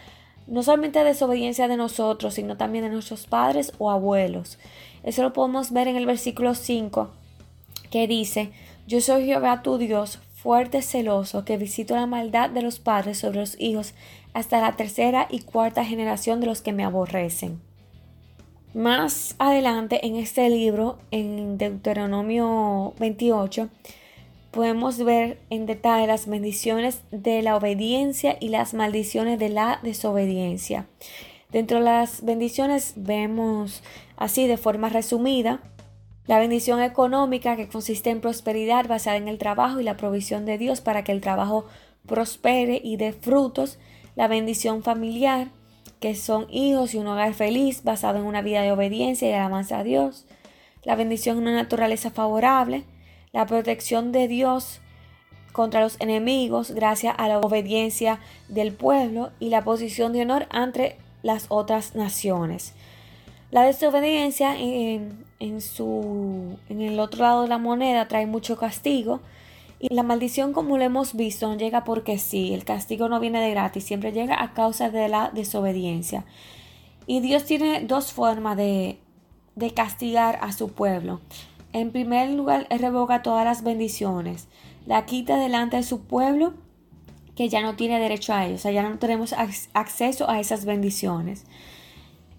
no 0.46 0.62
solamente 0.62 1.00
a 1.00 1.04
desobediencia 1.04 1.68
de 1.68 1.76
nosotros, 1.76 2.36
sino 2.36 2.56
también 2.56 2.84
de 2.84 2.92
nuestros 2.92 3.26
padres 3.26 3.74
o 3.80 3.90
abuelos. 3.90 4.60
Eso 5.02 5.24
lo 5.24 5.34
podemos 5.34 5.72
ver 5.72 5.88
en 5.88 5.96
el 5.96 6.06
versículo 6.06 6.54
5, 6.54 7.10
que 7.90 8.08
dice, 8.08 8.52
yo 8.86 9.02
soy 9.02 9.26
Jehová 9.26 9.64
tu 9.64 9.80
Dios, 9.80 10.20
fuerte, 10.36 10.84
celoso, 10.84 11.46
que 11.46 11.58
visito 11.58 11.96
la 11.96 12.06
maldad 12.06 12.52
de 12.52 12.62
los 12.62 12.80
padres 12.80 13.18
sobre 13.18 13.40
los 13.40 13.60
hijos 13.60 13.96
hasta 14.38 14.62
la 14.62 14.76
tercera 14.76 15.28
y 15.32 15.40
cuarta 15.40 15.84
generación 15.84 16.40
de 16.40 16.46
los 16.46 16.62
que 16.62 16.72
me 16.72 16.84
aborrecen. 16.86 17.60
Más 18.76 19.36
adelante 19.40 20.06
en 20.06 20.16
este 20.16 20.48
libro, 20.52 21.00
en 21.10 21.58
Deuteronomio 21.58 22.94
28, 23.00 23.68
podemos 24.52 25.00
ver 25.00 25.40
en 25.50 25.66
detalle 25.66 26.06
las 26.06 26.28
bendiciones 26.28 27.02
de 27.10 27.42
la 27.42 27.56
obediencia 27.56 28.38
y 28.40 28.50
las 28.50 28.76
maldiciones 28.76 29.40
de 29.40 29.50
la 29.50 29.80
desobediencia. 29.82 30.86
Dentro 31.52 31.80
de 31.80 31.86
las 31.86 32.24
bendiciones 32.24 32.94
vemos 32.96 33.82
así 34.18 34.46
de 34.46 34.58
forma 34.58 34.90
resumida 34.90 35.62
la 36.28 36.38
bendición 36.38 36.80
económica 36.80 37.56
que 37.56 37.70
consiste 37.70 38.12
en 38.12 38.22
prosperidad 38.22 38.88
basada 38.88 39.18
en 39.18 39.30
el 39.30 39.40
trabajo 39.40 39.80
y 39.80 39.84
la 39.84 39.98
provisión 39.98 40.46
de 40.46 40.60
Dios 40.60 40.80
para 40.82 41.04
que 41.04 41.14
el 41.14 41.22
trabajo 41.22 41.66
prospere 42.06 42.80
y 42.84 42.98
dé 42.98 43.14
frutos. 43.14 43.80
La 44.18 44.28
bendición 44.28 44.82
familiar 44.82 45.50
que 46.00 46.16
son 46.16 46.48
hijos 46.50 46.96
y 46.96 46.98
un 46.98 47.06
hogar 47.06 47.36
feliz 47.36 47.84
basado 47.84 48.18
en 48.18 48.26
una 48.26 48.42
vida 48.42 48.64
de 48.64 48.72
obediencia 48.72 49.30
y 49.30 49.34
alabanza 49.34 49.78
a 49.78 49.84
Dios. 49.84 50.26
La 50.84 50.96
bendición 50.96 51.38
en 51.38 51.44
una 51.44 51.54
naturaleza 51.54 52.10
favorable. 52.10 52.84
La 53.32 53.46
protección 53.46 54.12
de 54.12 54.28
Dios 54.28 54.82
contra 55.52 55.82
los 55.82 56.02
enemigos 56.02 56.72
gracias 56.72 57.14
a 57.16 57.28
la 57.28 57.38
obediencia 57.40 58.20
del 58.50 58.74
pueblo 58.74 59.30
y 59.40 59.50
la 59.50 59.64
posición 59.64 60.14
de 60.14 60.24
honor 60.24 60.48
ante 60.50 60.98
las 61.22 61.46
otras 61.50 61.94
naciones. 61.94 62.74
La 63.52 63.62
desobediencia 63.62 64.56
en, 64.60 65.62
su, 65.62 66.58
en 66.70 66.82
el 66.82 67.00
otro 67.00 67.22
lado 67.22 67.44
de 67.44 67.50
la 67.50 67.60
moneda 67.60 68.08
trae 68.08 68.26
mucho 68.26 68.58
castigo 68.58 69.20
y 69.80 69.94
la 69.94 70.04
maldición 70.04 70.54
como 70.54 70.78
lo 70.78 70.84
hemos 70.84 71.16
visto 71.16 71.48
no 71.48 71.58
llega 71.58 71.84
porque 71.84 72.18
sí, 72.18 72.54
el 72.54 72.66
castigo 72.66 73.10
no 73.10 73.20
viene 73.20 73.40
de 73.42 73.52
gratis, 73.52 73.84
siempre 73.84 74.12
llega 74.12 74.42
a 74.42 74.54
causa 74.54 74.90
de 74.90 75.08
la 75.08 75.30
desobediencia. 75.30 76.26
Y 77.06 77.20
Dios 77.20 77.46
tiene 77.46 77.82
dos 77.82 78.12
formas 78.12 78.58
de, 78.58 79.00
de 79.56 79.74
castigar 79.74 80.40
a 80.42 80.52
su 80.52 80.72
pueblo. 80.72 81.22
En 81.74 81.92
primer 81.92 82.32
lugar, 82.32 82.68
revoca 82.70 83.22
todas 83.22 83.46
las 83.46 83.64
bendiciones, 83.64 84.48
la 84.86 85.06
quita 85.06 85.38
delante 85.38 85.78
de 85.78 85.84
su 85.84 86.02
pueblo 86.02 86.54
que 87.36 87.50
ya 87.50 87.62
no 87.62 87.76
tiene 87.76 88.00
derecho 88.00 88.34
a 88.34 88.48
ellos, 88.48 88.62
o 88.62 88.64
sea, 88.64 88.72
ya 88.72 88.82
no 88.82 88.98
tenemos 88.98 89.34
acceso 89.74 90.28
a 90.28 90.40
esas 90.40 90.66
bendiciones. 90.66 91.46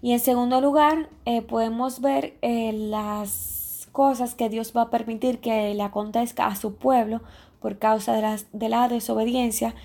Y 0.01 0.11
en 0.11 0.19
segundo 0.19 0.59
lugar, 0.59 1.09
eh, 1.25 1.41
podemos 1.41 2.01
ver 2.01 2.37
eh, 2.41 2.73
las 2.73 3.58
cosas 3.91 4.35
que 4.35 4.49
Dios 4.49 4.73
va 4.75 4.83
a 4.83 4.89
permitir 4.89 5.39
que 5.39 5.73
le 5.73 5.83
acontezca 5.83 6.47
a 6.47 6.55
su 6.55 6.75
pueblo 6.75 7.21
por 7.59 7.77
causa 7.77 8.13
de 8.13 8.21
la, 8.21 8.37
de 8.53 8.69
la 8.69 8.87
desobediencia, 8.87 9.75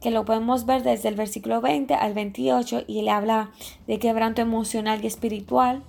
que 0.00 0.10
lo 0.10 0.24
podemos 0.24 0.66
ver 0.66 0.82
desde 0.82 1.08
el 1.08 1.14
versículo 1.14 1.60
20 1.60 1.94
al 1.94 2.14
28 2.14 2.84
y 2.86 3.02
le 3.02 3.10
habla 3.10 3.50
de 3.86 3.98
quebranto 3.98 4.40
emocional 4.40 5.02
y 5.02 5.06
espiritual 5.06 5.82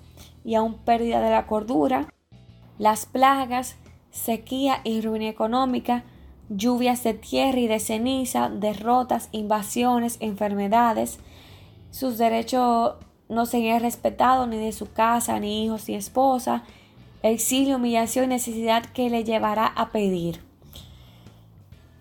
y 0.44 0.56
aún 0.56 0.76
pérdida 0.76 1.22
de 1.22 1.32
la 1.32 1.48
cordura, 1.48 2.08
las 2.78 3.06
plagas, 3.06 3.78
sequía 4.12 4.82
y 4.84 5.02
ruina 5.02 5.30
económica, 5.30 6.04
lluvias 6.50 7.04
de 7.04 7.14
tierra 7.14 7.60
y 7.60 7.68
de 7.68 7.80
ceniza, 7.80 8.50
derrotas, 8.50 9.30
invasiones, 9.32 10.18
enfermedades, 10.20 11.20
sus 11.92 12.18
derechos 12.18 12.96
no 13.30 13.46
sería 13.46 13.80
respetado 13.80 14.48
ni 14.48 14.58
de 14.58 14.72
su 14.72 14.92
casa, 14.92 15.40
ni 15.40 15.66
hijos, 15.66 15.88
ni 15.88 15.96
esposa, 15.96 16.64
exilio, 17.24 17.78
humillación 17.78 18.26
y 18.26 18.28
necesidad 18.30 18.86
que 18.86 19.10
le 19.10 19.24
llevará 19.24 19.66
a 19.66 19.92
pedir. 19.92 20.42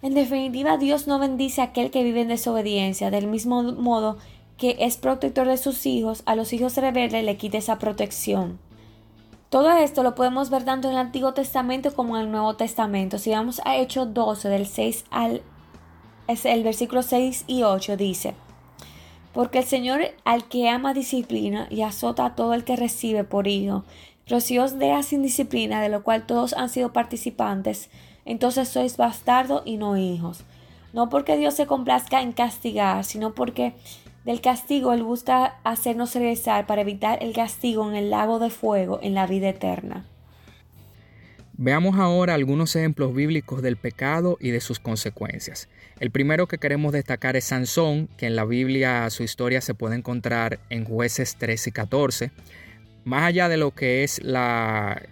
En 0.03 0.15
definitiva, 0.15 0.79
Dios 0.79 1.07
no 1.07 1.19
bendice 1.19 1.61
a 1.61 1.65
aquel 1.65 1.91
que 1.91 2.03
vive 2.03 2.23
en 2.23 2.29
desobediencia, 2.29 3.11
del 3.11 3.27
mismo 3.27 3.63
modo 3.63 4.17
que 4.57 4.77
es 4.81 4.97
protector 4.97 5.47
de 5.47 5.57
sus 5.57 5.87
hijos, 5.87 6.23
a 6.27 6.37
los 6.37 6.53
hijos 6.53 6.77
rebeldes 6.77 7.25
le 7.25 7.37
quita 7.37 7.59
esa 7.59 7.79
protección. 7.79 8.59
Todo 9.49 9.71
esto 9.73 10.03
lo 10.03 10.15
podemos 10.15 10.49
ver 10.49 10.65
tanto 10.65 10.89
en 10.89 10.95
el 10.95 11.01
Antiguo 11.01 11.35
Testamento 11.35 11.95
como 11.95 12.17
en 12.17 12.25
el 12.25 12.31
Nuevo 12.31 12.55
Testamento. 12.55 13.19
Si 13.19 13.31
vamos 13.31 13.61
a 13.65 13.77
Hechos 13.79 14.15
12, 14.15 14.49
del 14.49 14.67
6 14.67 15.07
al 15.11 15.43
es 16.29 16.45
el 16.45 16.63
versículo 16.63 17.03
6 17.03 17.45
y 17.49 17.65
8 17.65 17.97
dice, 17.97 18.35
porque 19.33 19.59
el 19.59 19.65
Señor 19.65 20.03
al 20.25 20.45
que 20.45 20.69
ama 20.69 20.95
disciplina 20.95 21.67
y 21.71 21.83
azota 21.83 22.25
a 22.25 22.35
todo 22.37 22.55
el 22.55 22.63
que 22.63 22.77
recibe 22.77 23.25
por 23.25 23.49
hijo. 23.49 23.83
Pero 24.31 24.41
si 24.41 24.61
os 24.61 24.79
deja 24.79 25.03
sin 25.03 25.23
disciplina, 25.23 25.83
de 25.83 25.89
lo 25.89 26.05
cual 26.05 26.25
todos 26.25 26.53
han 26.53 26.69
sido 26.69 26.93
participantes, 26.93 27.91
entonces 28.25 28.69
sois 28.69 28.97
bastardos 28.97 29.63
y 29.65 29.77
no 29.77 29.97
hijos. 29.97 30.45
No 30.93 31.09
porque 31.09 31.37
Dios 31.37 31.55
se 31.55 31.67
complazca 31.67 32.23
en 32.23 32.31
castigar, 32.31 33.03
sino 33.05 33.35
porque 33.35 33.73
del 34.25 34.41
castigo 34.41 34.93
Él 34.93 35.03
busca 35.03 35.57
hacernos 35.65 36.15
regresar 36.15 36.65
para 36.69 36.83
evitar 36.83 37.21
el 37.25 37.33
castigo 37.33 37.91
en 37.91 37.97
el 37.97 38.11
lago 38.11 38.39
de 38.39 38.51
fuego 38.51 39.01
en 39.03 39.15
la 39.15 39.27
vida 39.27 39.49
eterna. 39.49 40.05
Veamos 41.55 41.99
ahora 41.99 42.35
algunos 42.35 42.77
ejemplos 42.77 43.13
bíblicos 43.13 43.63
del 43.63 43.77
pecado 43.77 44.39
y 44.41 44.51
de 44.51 44.61
sus 44.61 44.79
consecuencias. 44.79 45.69
El 45.99 46.13
primero 46.13 46.47
que 46.47 46.59
queremos 46.59 46.93
destacar 46.93 47.35
es 47.35 47.47
Sansón, 47.47 48.09
que 48.17 48.27
en 48.27 48.37
la 48.37 48.45
Biblia 48.45 49.11
su 49.11 49.25
historia 49.25 49.61
se 49.61 49.75
puede 49.75 49.97
encontrar 49.97 50.61
en 50.71 50.85
jueces 50.85 51.35
13 51.35 51.71
y 51.71 51.73
14. 51.73 52.31
Más 53.05 53.25
allá 53.25 53.49
de 53.49 53.57
lo 53.57 53.73
que 53.73 54.05
es 54.05 54.23
la, 54.23 55.03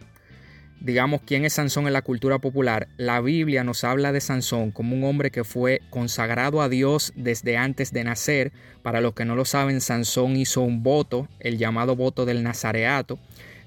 digamos, 0.80 1.23
quién 1.25 1.45
es 1.45 1.54
Sansón 1.54 1.87
en 1.87 1.92
la 1.92 2.02
cultura 2.02 2.38
popular, 2.38 2.88
la 2.97 3.21
Biblia 3.21 3.64
nos 3.64 3.85
habla 3.85 4.12
de 4.12 4.21
Sansón 4.21 4.71
como 4.71 4.95
un 4.95 5.04
hombre 5.04 5.30
que 5.30 5.45
fue 5.45 5.80
consagrado 5.90 6.62
a 6.62 6.68
Dios 6.68 7.12
desde 7.16 7.57
antes 7.57 7.92
de 7.92 8.04
nacer. 8.04 8.52
Para 8.83 9.00
los 9.00 9.14
que 9.14 9.25
no 9.25 9.35
lo 9.35 9.45
saben, 9.45 9.80
Sansón 9.80 10.37
hizo 10.37 10.61
un 10.61 10.83
voto, 10.83 11.28
el 11.40 11.59
llamado 11.59 11.97
voto 11.97 12.25
del 12.26 12.42
Nazareato, 12.42 13.18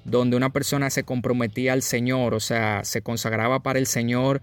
donde 0.05 0.37
una 0.37 0.51
persona 0.51 0.89
se 0.89 1.03
comprometía 1.03 1.73
al 1.73 1.81
Señor, 1.81 2.33
o 2.33 2.39
sea, 2.39 2.83
se 2.83 3.01
consagraba 3.01 3.61
para 3.61 3.79
el 3.79 3.87
Señor 3.87 4.41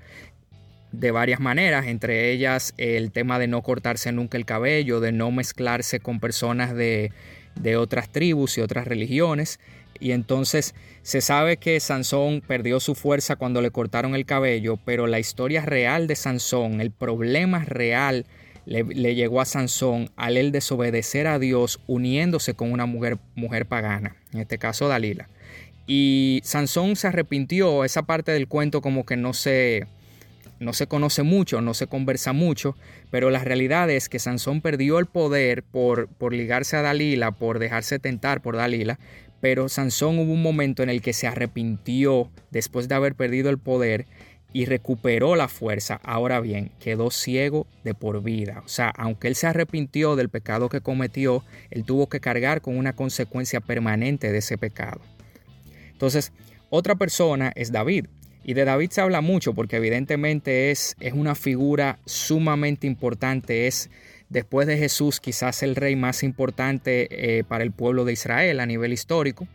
de 0.93 1.11
varias 1.11 1.41
maneras, 1.41 1.87
entre 1.87 2.31
ellas 2.31 2.73
el 2.79 3.13
tema 3.13 3.39
de 3.39 3.47
no 3.47 3.63
cortarse 3.63 4.11
nunca 4.13 4.39
el 4.39 4.47
cabello, 4.47 5.01
de 5.01 5.13
no 5.13 5.31
mezclarse 5.31 6.01
con 6.01 6.19
personas 6.19 6.75
de, 6.75 7.13
de 7.55 7.77
otras 7.77 8.11
tribus 8.11 8.59
y 8.59 8.61
otras 8.61 8.87
religiones. 8.87 9.61
Y 10.01 10.13
entonces 10.13 10.75
se 11.03 11.21
sabe 11.21 11.57
que 11.57 11.81
Sansón 11.81 12.43
perdió 12.47 12.81
su 12.81 12.95
fuerza 12.95 13.37
cuando 13.37 13.63
le 13.63 13.71
cortaron 13.71 14.15
el 14.15 14.27
cabello, 14.27 14.79
pero 14.85 15.07
la 15.07 15.19
historia 15.19 15.65
real 15.65 16.07
de 16.07 16.17
Sansón, 16.17 16.81
el 16.81 16.91
problema 16.91 17.65
real 17.65 18.27
le, 18.67 18.85
le, 18.85 19.15
llegó 19.15 19.41
a 19.41 19.45
Sansón 19.45 20.11
al 20.17 20.37
él 20.37 20.53
desobedecer 20.53 21.27
a 21.27 21.39
Dios 21.39 21.81
uniéndose 21.87 22.55
con 22.55 22.71
una 22.71 22.87
mujer, 22.87 23.19
mujer 23.35 23.67
pagana, 23.67 24.17
en 24.33 24.41
este 24.41 24.59
caso 24.59 24.89
Dalila. 24.89 25.29
Y 25.87 26.43
Sansón 26.45 26.95
se 26.97 27.09
arrepintió, 27.09 27.83
esa 27.85 28.03
parte 28.03 28.31
del 28.31 28.47
cuento 28.47 28.83
como 28.83 29.07
que 29.07 29.17
no 29.17 29.33
se, 29.33 29.87
no 30.61 30.73
se 30.73 30.87
conoce 30.87 31.23
mucho, 31.23 31.61
no 31.61 31.75
se 31.75 31.87
conversa 31.87 32.33
mucho, 32.33 32.77
pero 33.11 33.31
la 33.31 33.45
realidad 33.45 33.91
es 33.91 34.09
que 34.09 34.19
Sansón 34.19 34.61
perdió 34.61 34.99
el 34.99 35.07
poder 35.07 35.63
por, 35.63 36.09
por 36.09 36.33
ligarse 36.33 36.77
a 36.77 36.83
Dalila, 36.83 37.33
por 37.33 37.59
dejarse 37.59 37.99
tentar 37.99 38.43
por 38.43 38.57
Dalila, 38.57 38.99
pero 39.41 39.69
Sansón 39.69 40.19
hubo 40.19 40.33
un 40.33 40.43
momento 40.43 40.83
en 40.83 40.91
el 40.91 41.01
que 41.01 41.13
se 41.13 41.27
arrepintió 41.27 42.31
después 42.51 42.89
de 42.89 42.95
haber 42.95 43.15
perdido 43.15 43.51
el 43.51 43.59
poder 43.59 44.07
y 44.53 44.65
recuperó 44.65 45.37
la 45.37 45.49
fuerza. 45.49 46.01
Ahora 46.03 46.41
bien, 46.41 46.73
quedó 46.81 47.11
ciego 47.11 47.67
de 47.85 47.95
por 47.95 48.23
vida. 48.23 48.63
O 48.65 48.69
sea, 48.69 48.89
aunque 48.97 49.29
él 49.29 49.35
se 49.35 49.47
arrepintió 49.47 50.17
del 50.17 50.31
pecado 50.31 50.69
que 50.69 50.81
cometió, 50.81 51.45
él 51.71 51.85
tuvo 51.85 52.09
que 52.09 52.21
cargar 52.21 52.63
con 52.63 52.77
una 52.77 52.95
consecuencia 52.95 53.61
permanente 53.61 54.33
de 54.33 54.39
ese 54.39 54.59
pecado. 54.59 55.01
Entonces, 55.93 56.33
otra 56.71 56.95
persona 56.95 57.53
es 57.55 57.73
David. 57.73 58.07
Y 58.49 58.55
de 58.55 58.65
David 58.65 58.89
se 58.93 59.03
habla 59.03 59.21
mucho 59.21 59.53
porque 59.53 59.77
evidentemente 59.77 60.71
es, 60.71 60.97
es 61.01 61.13
una 61.13 61.35
figura 61.35 61.99
sumamente 62.07 62.87
importante, 62.87 63.67
es 63.67 63.91
después 64.31 64.67
de 64.67 64.79
Jesús 64.79 65.21
quizás 65.21 65.63
el 65.63 65.77
rey 65.77 65.97
más 65.97 66.23
importante 66.23 67.09
eh, 67.11 67.45
para 67.45 67.63
el 67.63 67.73
pueblo 67.73 68.07
de 68.07 68.15
Israel 68.15 68.61
a 68.61 68.65
nivel 68.65 68.95
histórico. 68.95 69.47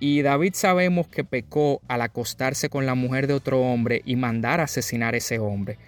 Y 0.00 0.22
David 0.22 0.54
sabemos 0.54 1.06
que 1.06 1.22
pecó 1.22 1.80
al 1.86 2.02
acostarse 2.02 2.68
con 2.68 2.86
la 2.86 2.96
mujer 2.96 3.28
de 3.28 3.34
otro 3.34 3.60
hombre 3.60 4.02
y 4.04 4.16
mandar 4.16 4.58
a 4.58 4.64
asesinar 4.64 5.14
a 5.14 5.18
ese 5.18 5.38
hombre. 5.38 5.78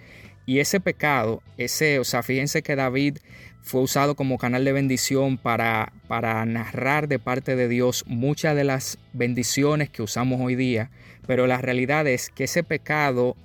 Y 0.45 0.59
ese 0.59 0.79
pecado, 0.79 1.43
ese, 1.57 1.99
o 1.99 2.05
sea, 2.05 2.23
fíjense 2.23 2.61
que 2.61 2.77
David 2.77 3.17
fue 3.61 3.81
usado 3.81 4.15
como 4.15 4.37
canal 4.37 4.63
de 4.63 4.71
bendición 4.71 5.37
para, 5.37 5.91
para 6.07 6.45
narrar 6.45 7.07
de 7.07 7.19
parte 7.19 7.55
de 7.55 7.67
Dios 7.67 8.03
muchas 8.07 8.55
de 8.55 8.63
las 8.63 8.97
bendiciones 9.13 9.89
que 9.89 10.01
usamos 10.01 10.39
hoy 10.41 10.55
día, 10.55 10.89
pero 11.25 11.47
la 11.47 11.57
realidad 11.57 12.07
es 12.07 12.29
que 12.29 12.45
ese 12.45 12.63
pecado 12.63 13.35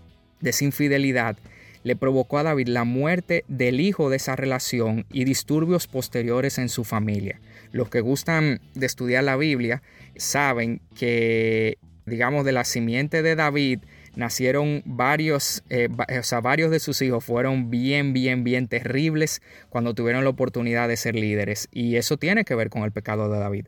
de 0.40 0.50
esa 0.50 0.64
infidelidad 0.64 1.36
le 1.84 1.96
provocó 1.96 2.38
a 2.38 2.42
David 2.42 2.68
la 2.68 2.84
muerte 2.84 3.44
del 3.48 3.80
hijo 3.80 4.10
de 4.10 4.16
esa 4.16 4.36
relación 4.36 5.04
y 5.10 5.24
disturbios 5.24 5.86
posteriores 5.86 6.58
en 6.58 6.68
su 6.68 6.84
familia. 6.84 7.40
Los 7.72 7.88
que 7.88 8.00
gustan 8.00 8.60
de 8.74 8.86
estudiar 8.86 9.24
la 9.24 9.36
Biblia 9.36 9.82
saben 10.16 10.80
que, 10.94 11.78
digamos, 12.06 12.44
de 12.44 12.52
la 12.52 12.64
simiente 12.64 13.22
de 13.22 13.34
David, 13.34 13.80
nacieron 14.14 14.82
varios, 14.84 15.62
eh, 15.70 15.88
o 16.18 16.22
sea, 16.22 16.40
varios 16.40 16.70
de 16.70 16.80
sus 16.80 17.00
hijos 17.02 17.24
fueron 17.24 17.70
bien, 17.70 18.12
bien, 18.12 18.44
bien 18.44 18.68
terribles 18.68 19.42
cuando 19.68 19.94
tuvieron 19.94 20.24
la 20.24 20.30
oportunidad 20.30 20.88
de 20.88 20.96
ser 20.96 21.14
líderes. 21.14 21.68
Y 21.72 21.96
eso 21.96 22.16
tiene 22.16 22.44
que 22.44 22.54
ver 22.54 22.70
con 22.70 22.82
el 22.82 22.92
pecado 22.92 23.30
de 23.30 23.38
David. 23.38 23.66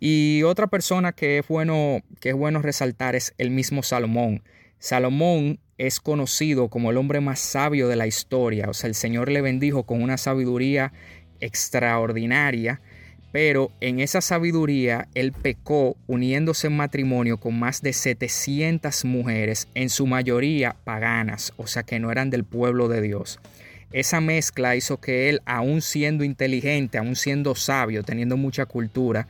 Y 0.00 0.42
otra 0.42 0.66
persona 0.66 1.12
que 1.12 1.38
es 1.38 1.46
bueno, 1.46 2.00
que 2.20 2.30
es 2.30 2.34
bueno 2.34 2.60
resaltar 2.60 3.14
es 3.14 3.34
el 3.38 3.50
mismo 3.50 3.82
Salomón. 3.82 4.42
Salomón 4.78 5.60
es 5.78 6.00
conocido 6.00 6.68
como 6.68 6.90
el 6.90 6.96
hombre 6.96 7.20
más 7.20 7.38
sabio 7.38 7.88
de 7.88 7.96
la 7.96 8.08
historia, 8.08 8.68
o 8.68 8.74
sea, 8.74 8.88
el 8.88 8.96
Señor 8.96 9.30
le 9.30 9.40
bendijo 9.40 9.84
con 9.84 10.02
una 10.02 10.18
sabiduría 10.18 10.92
extraordinaria, 11.38 12.80
pero 13.32 13.72
en 13.80 13.98
esa 13.98 14.20
sabiduría 14.20 15.08
él 15.14 15.32
pecó 15.32 15.96
uniéndose 16.06 16.66
en 16.66 16.76
matrimonio 16.76 17.38
con 17.38 17.58
más 17.58 17.80
de 17.80 17.94
700 17.94 19.06
mujeres, 19.06 19.68
en 19.74 19.88
su 19.88 20.06
mayoría 20.06 20.76
paganas, 20.84 21.54
o 21.56 21.66
sea 21.66 21.82
que 21.82 21.98
no 21.98 22.12
eran 22.12 22.28
del 22.28 22.44
pueblo 22.44 22.88
de 22.88 23.00
Dios. 23.00 23.40
Esa 23.90 24.20
mezcla 24.20 24.76
hizo 24.76 24.98
que 25.00 25.28
él, 25.28 25.40
aún 25.44 25.82
siendo 25.82 26.24
inteligente, 26.24 26.98
aún 26.98 27.16
siendo 27.16 27.54
sabio, 27.54 28.02
teniendo 28.02 28.36
mucha 28.36 28.66
cultura, 28.66 29.28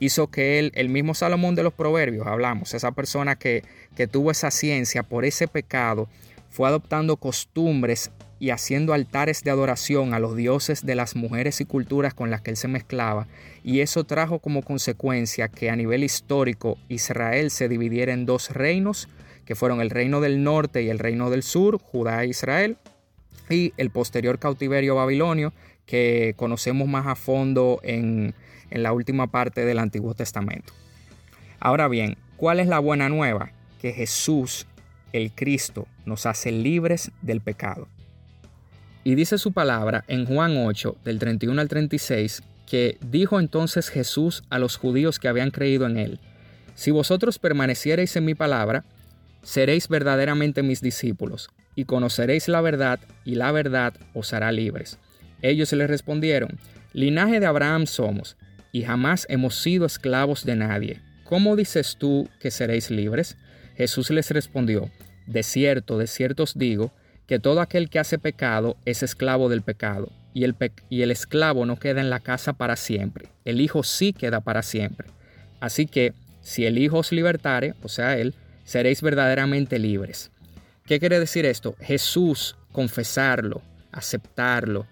hizo 0.00 0.28
que 0.28 0.58
él, 0.58 0.72
el 0.74 0.88
mismo 0.88 1.14
Salomón 1.14 1.54
de 1.54 1.62
los 1.62 1.72
Proverbios, 1.72 2.26
hablamos, 2.26 2.74
esa 2.74 2.92
persona 2.92 3.36
que, 3.36 3.62
que 3.96 4.06
tuvo 4.06 4.30
esa 4.30 4.50
ciencia 4.50 5.02
por 5.02 5.24
ese 5.24 5.46
pecado, 5.46 6.08
fue 6.52 6.68
adoptando 6.68 7.16
costumbres 7.16 8.12
y 8.38 8.50
haciendo 8.50 8.92
altares 8.92 9.42
de 9.42 9.50
adoración 9.50 10.12
a 10.12 10.18
los 10.18 10.36
dioses 10.36 10.84
de 10.84 10.94
las 10.94 11.16
mujeres 11.16 11.60
y 11.60 11.64
culturas 11.64 12.12
con 12.12 12.30
las 12.30 12.42
que 12.42 12.50
él 12.50 12.56
se 12.56 12.68
mezclaba, 12.68 13.26
y 13.64 13.80
eso 13.80 14.04
trajo 14.04 14.38
como 14.38 14.62
consecuencia 14.62 15.48
que 15.48 15.70
a 15.70 15.76
nivel 15.76 16.04
histórico 16.04 16.76
Israel 16.88 17.50
se 17.50 17.68
dividiera 17.68 18.12
en 18.12 18.26
dos 18.26 18.50
reinos, 18.50 19.08
que 19.46 19.54
fueron 19.54 19.80
el 19.80 19.90
reino 19.90 20.20
del 20.20 20.44
norte 20.44 20.82
y 20.82 20.90
el 20.90 20.98
reino 20.98 21.30
del 21.30 21.42
sur, 21.42 21.78
Judá 21.78 22.22
e 22.22 22.28
Israel, 22.28 22.76
y 23.48 23.72
el 23.76 23.90
posterior 23.90 24.38
cautiverio 24.38 24.96
babilonio, 24.96 25.52
que 25.86 26.34
conocemos 26.36 26.86
más 26.86 27.06
a 27.06 27.14
fondo 27.14 27.80
en, 27.82 28.34
en 28.70 28.82
la 28.82 28.92
última 28.92 29.28
parte 29.28 29.64
del 29.64 29.78
Antiguo 29.78 30.14
Testamento. 30.14 30.74
Ahora 31.60 31.88
bien, 31.88 32.16
¿cuál 32.36 32.60
es 32.60 32.66
la 32.66 32.78
buena 32.78 33.08
nueva? 33.08 33.52
Que 33.80 33.92
Jesús, 33.92 34.66
el 35.12 35.32
Cristo, 35.32 35.86
nos 36.04 36.26
hace 36.26 36.52
libres 36.52 37.10
del 37.22 37.40
pecado. 37.40 37.88
Y 39.04 39.14
dice 39.14 39.38
su 39.38 39.52
palabra 39.52 40.04
en 40.08 40.26
Juan 40.26 40.56
8, 40.56 40.96
del 41.04 41.18
31 41.18 41.60
al 41.60 41.68
36, 41.68 42.42
que 42.66 42.98
dijo 43.00 43.40
entonces 43.40 43.88
Jesús 43.88 44.44
a 44.48 44.58
los 44.58 44.76
judíos 44.76 45.18
que 45.18 45.28
habían 45.28 45.50
creído 45.50 45.86
en 45.86 45.98
él, 45.98 46.20
Si 46.74 46.90
vosotros 46.90 47.38
permaneciereis 47.38 48.16
en 48.16 48.24
mi 48.24 48.34
palabra, 48.34 48.84
seréis 49.42 49.88
verdaderamente 49.88 50.62
mis 50.62 50.80
discípulos, 50.80 51.50
y 51.74 51.84
conoceréis 51.84 52.48
la 52.48 52.62
verdad, 52.62 52.98
y 53.26 53.34
la 53.34 53.52
verdad 53.52 53.92
os 54.14 54.32
hará 54.32 54.52
libres. 54.52 54.98
Ellos 55.42 55.70
le 55.72 55.86
respondieron, 55.86 56.58
Linaje 56.94 57.40
de 57.40 57.46
Abraham 57.46 57.86
somos, 57.86 58.36
y 58.72 58.84
jamás 58.84 59.26
hemos 59.28 59.56
sido 59.56 59.84
esclavos 59.84 60.46
de 60.46 60.56
nadie. 60.56 61.00
¿Cómo 61.24 61.56
dices 61.56 61.96
tú 61.98 62.28
que 62.40 62.50
seréis 62.50 62.90
libres? 62.90 63.36
Jesús 63.76 64.10
les 64.10 64.30
respondió, 64.30 64.90
De 65.26 65.42
cierto, 65.42 65.98
de 65.98 66.06
cierto 66.06 66.44
os 66.44 66.58
digo, 66.58 66.92
que 67.26 67.38
todo 67.38 67.60
aquel 67.60 67.88
que 67.88 67.98
hace 67.98 68.18
pecado 68.18 68.76
es 68.84 69.02
esclavo 69.02 69.48
del 69.48 69.62
pecado, 69.62 70.10
y 70.34 70.44
el, 70.44 70.56
y 70.90 71.02
el 71.02 71.10
esclavo 71.10 71.66
no 71.66 71.78
queda 71.78 72.00
en 72.00 72.10
la 72.10 72.20
casa 72.20 72.52
para 72.52 72.76
siempre, 72.76 73.28
el 73.44 73.60
Hijo 73.60 73.82
sí 73.82 74.12
queda 74.12 74.40
para 74.40 74.62
siempre. 74.62 75.08
Así 75.60 75.86
que, 75.86 76.14
si 76.40 76.66
el 76.66 76.78
Hijo 76.78 76.98
os 76.98 77.12
libertare, 77.12 77.74
o 77.82 77.88
sea, 77.88 78.18
Él, 78.18 78.34
seréis 78.64 79.02
verdaderamente 79.02 79.78
libres. 79.78 80.30
¿Qué 80.86 80.98
quiere 80.98 81.20
decir 81.20 81.46
esto? 81.46 81.76
Jesús, 81.80 82.56
confesarlo, 82.72 83.62
aceptarlo, 83.92 84.86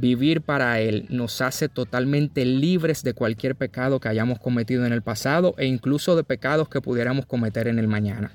vivir 0.00 0.42
para 0.42 0.80
Él, 0.80 1.06
nos 1.08 1.40
hace 1.40 1.68
totalmente 1.68 2.44
libres 2.44 3.02
de 3.02 3.14
cualquier 3.14 3.56
pecado 3.56 3.98
que 3.98 4.08
hayamos 4.08 4.38
cometido 4.38 4.86
en 4.86 4.92
el 4.92 5.02
pasado 5.02 5.54
e 5.58 5.66
incluso 5.66 6.14
de 6.14 6.22
pecados 6.22 6.68
que 6.68 6.80
pudiéramos 6.80 7.26
cometer 7.26 7.66
en 7.66 7.80
el 7.80 7.88
mañana. 7.88 8.30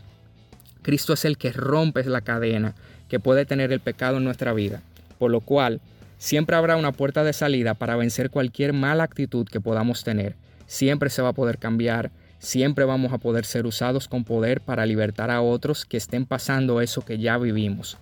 Cristo 0.81 1.13
es 1.13 1.23
el 1.23 1.37
que 1.37 1.53
rompe 1.53 2.03
la 2.03 2.19
cadena 2.19 2.75
que 3.07 3.19
puede 3.19 3.45
tener 3.45 3.71
el 3.71 3.79
pecado 3.79 4.17
en 4.17 4.25
nuestra 4.25 4.51
vida, 4.51 4.81
por 5.17 5.31
lo 5.31 5.39
cual 5.39 5.79
siempre 6.17 6.57
habrá 6.57 6.75
una 6.75 6.91
puerta 6.91 7.23
de 7.23 7.31
salida 7.31 7.75
para 7.75 7.95
vencer 7.95 8.29
cualquier 8.29 8.73
mala 8.73 9.05
actitud 9.05 9.47
que 9.47 9.61
podamos 9.61 10.03
tener. 10.03 10.35
Siempre 10.67 11.09
se 11.09 11.21
va 11.21 11.29
a 11.29 11.33
poder 11.33 11.59
cambiar, 11.59 12.11
siempre 12.39 12.83
vamos 12.83 13.13
a 13.13 13.19
poder 13.19 13.45
ser 13.45 13.65
usados 13.65 14.09
con 14.09 14.25
poder 14.25 14.59
para 14.59 14.85
libertar 14.85 15.31
a 15.31 15.41
otros 15.41 15.85
que 15.85 15.95
estén 15.95 16.25
pasando 16.25 16.81
eso 16.81 17.05
que 17.05 17.19
ya 17.19 17.37
vivimos. 17.37 17.97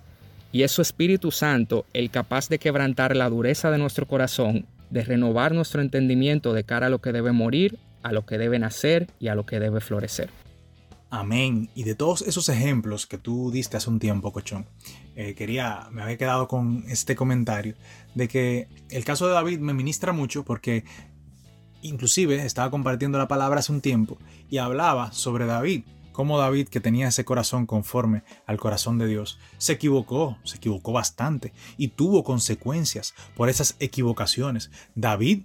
Y 0.52 0.62
es 0.62 0.70
su 0.70 0.82
Espíritu 0.82 1.30
Santo 1.30 1.86
el 1.94 2.10
capaz 2.10 2.48
de 2.48 2.58
quebrantar 2.58 3.16
la 3.16 3.28
dureza 3.28 3.70
de 3.70 3.78
nuestro 3.78 4.06
corazón, 4.06 4.66
de 4.90 5.02
renovar 5.02 5.54
nuestro 5.54 5.80
entendimiento 5.80 6.52
de 6.52 6.64
cara 6.64 6.86
a 6.86 6.90
lo 6.90 7.00
que 7.00 7.12
debe 7.12 7.32
morir, 7.32 7.78
a 8.02 8.12
lo 8.12 8.26
que 8.26 8.38
debe 8.38 8.58
nacer 8.58 9.08
y 9.18 9.28
a 9.28 9.34
lo 9.34 9.46
que 9.46 9.58
debe 9.58 9.80
florecer. 9.80 10.28
Amén. 11.08 11.68
Y 11.74 11.84
de 11.84 11.94
todos 11.94 12.22
esos 12.22 12.48
ejemplos 12.48 13.06
que 13.06 13.18
tú 13.18 13.50
diste 13.50 13.76
hace 13.76 13.90
un 13.90 13.98
tiempo, 13.98 14.32
Cochón, 14.32 14.66
eh, 15.14 15.34
quería, 15.34 15.88
me 15.90 16.02
había 16.02 16.16
quedado 16.16 16.48
con 16.48 16.84
este 16.88 17.14
comentario 17.14 17.74
de 18.14 18.28
que 18.28 18.68
el 18.88 19.04
caso 19.04 19.26
de 19.26 19.34
David 19.34 19.58
me 19.58 19.74
ministra 19.74 20.12
mucho 20.12 20.42
porque 20.42 20.84
inclusive 21.82 22.44
estaba 22.46 22.70
compartiendo 22.70 23.18
la 23.18 23.28
palabra 23.28 23.60
hace 23.60 23.72
un 23.72 23.82
tiempo 23.82 24.16
y 24.48 24.56
hablaba 24.58 25.12
sobre 25.12 25.44
David, 25.44 25.82
cómo 26.12 26.38
David, 26.38 26.68
que 26.68 26.80
tenía 26.80 27.08
ese 27.08 27.24
corazón 27.24 27.66
conforme 27.66 28.22
al 28.46 28.58
corazón 28.58 28.98
de 28.98 29.06
Dios, 29.06 29.38
se 29.58 29.72
equivocó, 29.72 30.38
se 30.44 30.56
equivocó 30.56 30.92
bastante 30.92 31.52
y 31.76 31.88
tuvo 31.88 32.24
consecuencias 32.24 33.14
por 33.36 33.48
esas 33.48 33.76
equivocaciones. 33.80 34.70
David, 34.94 35.42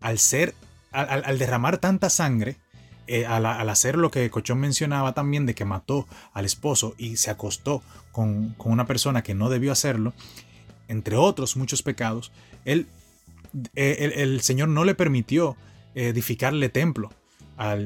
al 0.00 0.18
ser, 0.18 0.54
al 0.92 1.38
derramar 1.38 1.78
tanta 1.78 2.10
sangre, 2.10 2.56
eh, 3.10 3.24
al, 3.24 3.46
hacer 3.46 3.96
lo 3.96 4.10
que 4.10 4.28
Cochón 4.28 4.60
mencionaba 4.60 5.14
también 5.14 5.46
de 5.46 5.54
que 5.54 5.64
mató 5.64 6.06
al 6.34 6.44
esposo 6.44 6.94
y 6.98 7.16
se 7.16 7.30
acostó 7.30 7.82
con, 8.12 8.54
una 8.58 8.86
persona 8.86 9.22
que 9.22 9.34
no 9.34 9.48
debió 9.48 9.72
hacerlo, 9.72 10.12
entre 10.88 11.16
otros 11.16 11.56
muchos 11.56 11.82
pecados, 11.82 12.32
eh, 12.66 12.84
el, 13.74 14.42
Señor 14.42 14.68
no 14.68 14.84
le 14.84 14.94
permitió 14.94 15.56
edificarle 15.94 16.68
templo, 16.68 17.08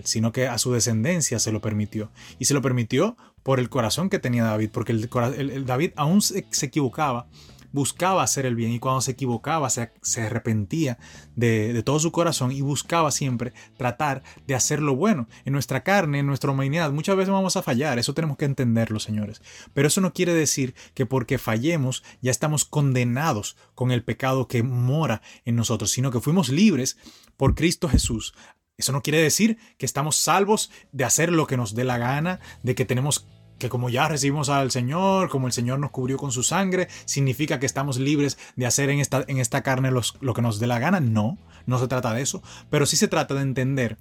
sino 0.04 0.32
que 0.32 0.48
a 0.48 0.58
su 0.58 0.72
descendencia 0.72 1.38
se 1.38 1.52
lo 1.52 1.60
permitió. 1.60 2.10
Y 2.38 2.44
se 2.46 2.54
lo 2.54 2.62
permitió 2.62 3.16
por 3.42 3.58
el 3.58 3.68
corazón 3.68 4.10
que 4.10 4.18
tenía 4.18 4.44
David, 4.44 4.70
porque 4.72 4.92
el, 4.92 5.66
David 5.66 5.92
aún 5.96 6.22
se, 6.22 6.46
equivocaba 6.62 7.26
buscaba 7.72 8.22
hacer 8.22 8.44
el 8.44 8.54
bien 8.54 8.70
y 8.72 8.78
cuando 8.78 9.00
se 9.00 9.12
equivocaba 9.12 9.70
se, 9.70 9.90
arrepentía 10.20 10.98
de, 11.36 11.82
todo 11.82 11.98
su 11.98 12.12
corazón 12.12 12.52
y 12.52 12.60
buscaba 12.60 13.10
siempre 13.10 13.54
tratar 13.78 14.22
de 14.46 14.54
hacer 14.54 14.82
lo 14.82 14.94
bueno. 14.94 15.26
En 15.46 15.54
nuestra 15.54 15.82
carne, 15.82 16.18
en 16.18 16.26
nuestra 16.26 16.50
humanidad, 16.50 16.92
muchas 16.92 17.16
veces 17.16 17.32
vamos 17.32 17.56
a 17.56 17.62
fallar, 17.62 17.98
eso 17.98 18.12
tenemos 18.12 18.36
que 18.36 18.44
entenderlo, 18.44 19.00
señores. 19.00 19.40
Pero 19.72 19.88
eso 19.88 20.02
no 20.02 20.12
quiere 20.12 20.34
decir 20.34 20.74
que 20.92 21.06
porque 21.06 21.38
fallemos 21.38 22.04
ya 22.20 22.30
estamos 22.30 22.66
condenados 22.66 23.56
con 23.74 23.90
el 23.90 24.04
pecado 24.04 24.48
que 24.48 24.62
mora 24.62 25.22
en 25.46 25.56
nosotros, 25.56 25.90
sino 25.90 26.10
que 26.10 26.20
fuimos 26.20 26.50
libres 26.50 26.98
por 27.38 27.54
Cristo 27.54 27.88
Jesús 27.88 28.34
eso 28.76 28.92
no 28.92 29.02
quiere 29.02 29.22
decir 29.22 29.58
que 29.78 29.86
estamos 29.86 30.16
salvos 30.16 30.70
de 30.92 31.04
hacer 31.04 31.32
lo 31.32 31.46
que 31.46 31.56
nos 31.56 31.74
dé 31.74 31.84
la 31.84 31.98
gana, 31.98 32.40
de 32.62 32.74
que 32.74 32.84
tenemos 32.84 33.26
que 33.58 33.68
como 33.68 33.90
ya 33.90 34.08
recibimos 34.08 34.48
al 34.48 34.72
Señor, 34.72 35.28
como 35.28 35.46
el 35.46 35.52
Señor 35.52 35.78
nos 35.78 35.92
cubrió 35.92 36.16
con 36.16 36.32
su 36.32 36.42
sangre, 36.42 36.88
significa 37.04 37.60
que 37.60 37.66
estamos 37.66 37.96
libres 37.98 38.36
de 38.56 38.66
hacer 38.66 38.90
en 38.90 38.98
esta, 38.98 39.24
en 39.28 39.38
esta 39.38 39.62
carne 39.62 39.92
lo 39.92 40.34
que 40.34 40.42
nos 40.42 40.58
dé 40.58 40.66
la 40.66 40.80
gana. 40.80 40.98
No, 40.98 41.38
no 41.64 41.78
se 41.78 41.86
trata 41.86 42.12
de 42.12 42.22
eso, 42.22 42.42
pero 42.70 42.86
sí 42.86 42.96
se 42.96 43.06
trata 43.06 43.34
de 43.34 43.42
entender 43.42 43.98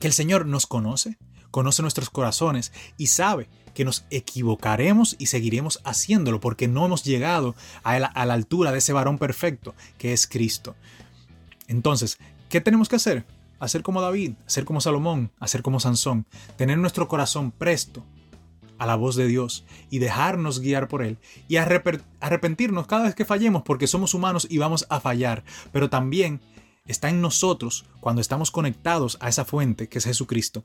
que 0.00 0.08
el 0.08 0.12
Señor 0.12 0.44
nos 0.44 0.66
conoce, 0.66 1.18
conoce 1.52 1.82
nuestros 1.82 2.10
corazones 2.10 2.72
y 2.96 3.06
sabe 3.06 3.48
que 3.74 3.84
nos 3.84 4.06
equivocaremos 4.10 5.14
y 5.20 5.26
seguiremos 5.26 5.80
haciéndolo 5.84 6.40
porque 6.40 6.66
no 6.66 6.84
hemos 6.84 7.04
llegado 7.04 7.54
a 7.84 7.96
la, 8.00 8.08
a 8.08 8.26
la 8.26 8.34
altura 8.34 8.72
de 8.72 8.78
ese 8.78 8.92
varón 8.92 9.18
perfecto 9.18 9.76
que 9.98 10.12
es 10.12 10.26
Cristo. 10.26 10.74
Entonces, 11.68 12.18
¿qué 12.48 12.60
tenemos 12.60 12.88
que 12.88 12.96
hacer? 12.96 13.24
Hacer 13.60 13.82
como 13.82 14.00
David, 14.00 14.32
hacer 14.46 14.64
como 14.64 14.80
Salomón, 14.80 15.30
hacer 15.38 15.62
como 15.62 15.78
Sansón, 15.78 16.26
tener 16.56 16.78
nuestro 16.78 17.06
corazón 17.06 17.52
presto 17.52 18.04
a 18.78 18.86
la 18.86 18.96
voz 18.96 19.14
de 19.14 19.26
Dios 19.26 19.64
y 19.90 19.98
dejarnos 19.98 20.60
guiar 20.60 20.88
por 20.88 21.02
Él 21.02 21.18
y 21.46 21.56
arrepentirnos 21.58 22.86
cada 22.86 23.04
vez 23.04 23.14
que 23.14 23.26
fallemos 23.26 23.62
porque 23.62 23.86
somos 23.86 24.14
humanos 24.14 24.46
y 24.50 24.58
vamos 24.58 24.86
a 24.88 24.98
fallar, 24.98 25.44
pero 25.70 25.90
también 25.90 26.40
está 26.86 27.10
en 27.10 27.20
nosotros 27.20 27.84
cuando 28.00 28.22
estamos 28.22 28.50
conectados 28.50 29.18
a 29.20 29.28
esa 29.28 29.44
fuente 29.44 29.88
que 29.88 29.98
es 29.98 30.04
Jesucristo. 30.06 30.64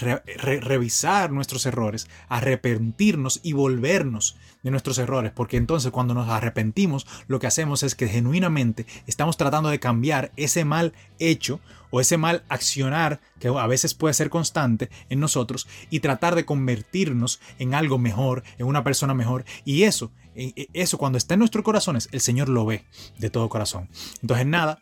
Revisar 0.00 1.30
nuestros 1.30 1.66
errores, 1.66 2.08
arrepentirnos 2.28 3.40
y 3.42 3.52
volvernos 3.52 4.36
de 4.62 4.70
nuestros 4.70 4.98
errores, 4.98 5.32
porque 5.32 5.56
entonces 5.56 5.92
cuando 5.92 6.14
nos 6.14 6.28
arrepentimos 6.28 7.06
lo 7.28 7.38
que 7.38 7.46
hacemos 7.46 7.82
es 7.82 7.94
que 7.94 8.08
genuinamente 8.08 8.86
estamos 9.06 9.36
tratando 9.36 9.68
de 9.68 9.78
cambiar 9.78 10.32
ese 10.36 10.64
mal 10.64 10.94
hecho 11.18 11.60
o 11.90 12.00
ese 12.00 12.16
mal 12.16 12.42
accionar 12.48 13.20
que 13.38 13.48
a 13.48 13.66
veces 13.68 13.94
puede 13.94 14.14
ser 14.14 14.30
constante 14.30 14.90
en 15.10 15.20
nosotros 15.20 15.68
y 15.90 16.00
tratar 16.00 16.34
de 16.34 16.44
convertirnos 16.44 17.40
en 17.60 17.74
algo 17.74 17.98
mejor, 17.98 18.42
en 18.58 18.66
una 18.66 18.82
persona 18.82 19.14
mejor. 19.14 19.44
Y 19.64 19.84
eso, 19.84 20.10
e, 20.34 20.52
e, 20.56 20.68
eso 20.72 20.98
cuando 20.98 21.18
está 21.18 21.34
en 21.34 21.40
nuestros 21.40 21.64
corazones, 21.64 22.08
el 22.10 22.20
Señor 22.20 22.48
lo 22.48 22.66
ve 22.66 22.84
de 23.18 23.30
todo 23.30 23.48
corazón. 23.48 23.88
Entonces 24.22 24.46
nada, 24.46 24.80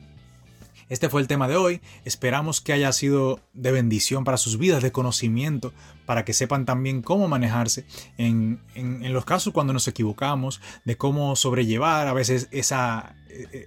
Este 0.92 1.08
fue 1.08 1.22
el 1.22 1.26
tema 1.26 1.48
de 1.48 1.56
hoy. 1.56 1.80
Esperamos 2.04 2.60
que 2.60 2.74
haya 2.74 2.92
sido 2.92 3.40
de 3.54 3.72
bendición 3.72 4.24
para 4.24 4.36
sus 4.36 4.58
vidas, 4.58 4.82
de 4.82 4.92
conocimiento, 4.92 5.72
para 6.04 6.26
que 6.26 6.34
sepan 6.34 6.66
también 6.66 7.00
cómo 7.00 7.28
manejarse 7.28 7.86
en, 8.18 8.60
los 8.74 9.24
casos 9.24 9.54
cuando 9.54 9.72
nos 9.72 9.88
equivocamos, 9.88 10.60
de 10.84 10.98
cómo 10.98 11.34
sobrellevar 11.34 12.08
a 12.08 12.12
veces 12.12 12.48
esa, 12.50 13.16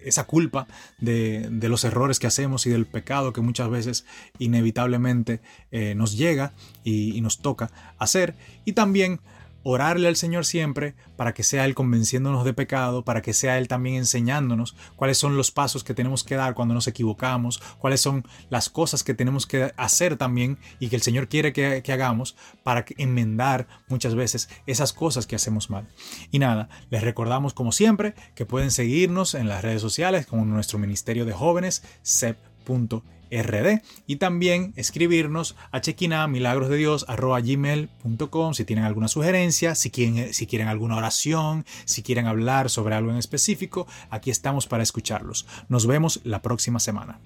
esa 0.03 0.25
culpa 0.25 0.67
de, 0.99 1.49
los 1.63 1.83
errores 1.83 2.19
que 2.19 2.27
hacemos 2.27 2.67
y 2.67 2.69
del 2.69 2.85
pecado 2.85 3.33
que 3.33 3.41
muchas 3.41 3.71
veces 3.71 4.05
inevitablemente 4.37 5.41
eh, 5.71 5.95
nos 5.95 6.15
llega 6.19 6.53
y 6.83 7.19
nos 7.21 7.39
toca 7.39 7.71
hacer. 7.97 8.35
Y 8.65 8.73
también 8.73 9.19
orarle 9.67 10.07
al 10.07 10.15
Señor 10.15 10.45
siempre 10.45 10.93
para 11.17 11.33
que 11.33 11.41
sea 11.41 11.65
Él 11.65 11.73
convenciéndonos 11.73 12.45
de 12.45 12.53
pecado, 12.53 13.03
para 13.03 13.23
que 13.23 13.33
sea 13.33 13.57
Él 13.57 13.67
también 13.67 13.95
enseñándonos 13.95 14.75
cuáles 14.95 15.17
son 15.17 15.35
los 15.37 15.49
pasos 15.49 15.83
que 15.83 15.95
tenemos 15.95 16.23
que 16.23 16.35
dar 16.35 16.53
cuando 16.53 16.75
nos 16.75 16.87
equivocamos, 16.87 17.59
cuáles 17.79 17.99
son 17.99 18.27
las 18.49 18.69
cosas 18.69 19.03
que 19.03 19.15
tenemos 19.15 19.47
que 19.47 19.73
hacer 19.75 20.17
también 20.17 20.59
y 20.79 20.89
que 20.89 20.95
el 20.95 21.01
Señor 21.01 21.27
quiere 21.27 21.51
que, 21.51 21.83
hagamos 21.91 22.35
para 22.63 22.85
enmendar 22.97 23.67
muchas 23.87 24.13
veces 24.13 24.49
esas 24.67 24.93
cosas 24.93 25.25
que 25.25 25.35
hacemos 25.35 25.69
mal. 25.69 25.87
Y 26.29 26.39
nada, 26.39 26.69
les 26.91 27.01
recordamos 27.01 27.53
como 27.53 27.71
siempre 27.71 28.13
que 28.35 28.45
pueden 28.45 28.69
seguirnos 28.69 29.33
en 29.33 29.47
las 29.47 29.63
redes 29.63 29.81
sociales 29.81 30.27
como 30.27 30.45
nuestro 30.45 30.77
Ministerio 30.77 31.25
de 31.25 31.33
Jóvenes, 31.33 31.83
sep.com 32.03 33.14
rd 33.31 33.81
y 34.07 34.17
también 34.17 34.73
escribirnos 34.75 35.55
a 35.71 35.81
chequina 35.81 36.27
milagros 36.27 36.69
de 36.69 36.77
Dios 36.77 37.05
gmail.com 37.07 38.53
si 38.53 38.65
tienen 38.65 38.85
alguna 38.85 39.07
sugerencia, 39.07 39.75
si 39.75 39.91
quieren, 39.91 40.33
si 40.33 40.47
quieren 40.47 40.67
alguna 40.67 40.97
oración, 40.97 41.65
si 41.85 42.03
quieren 42.03 42.27
hablar 42.27 42.69
sobre 42.69 42.95
algo 42.95 43.11
en 43.11 43.17
específico, 43.17 43.87
aquí 44.09 44.31
estamos 44.31 44.67
para 44.67 44.83
escucharlos. 44.83 45.45
Nos 45.69 45.87
vemos 45.87 46.21
la 46.23 46.41
próxima 46.41 46.79
semana. 46.79 47.19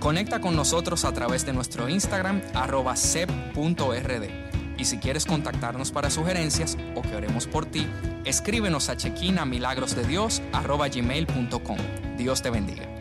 Conecta 0.00 0.40
con 0.40 0.54
nosotros 0.54 1.04
a 1.04 1.12
través 1.12 1.44
de 1.44 1.52
nuestro 1.52 1.88
Instagram 1.88 2.40
arroba 2.54 2.96
sep.rd. 2.96 4.48
Y 4.78 4.84
si 4.84 4.98
quieres 4.98 5.26
contactarnos 5.26 5.90
para 5.90 6.08
sugerencias 6.08 6.78
o 6.94 7.02
que 7.02 7.16
oremos 7.16 7.46
por 7.48 7.66
ti, 7.66 7.86
escríbenos 8.24 8.88
a 8.88 8.96
chequina 8.96 9.44
milagrosdedios 9.44 10.40
arroba 10.52 10.88
gmail.com. 10.88 11.78
Dios 12.16 12.42
te 12.42 12.50
bendiga. 12.50 12.97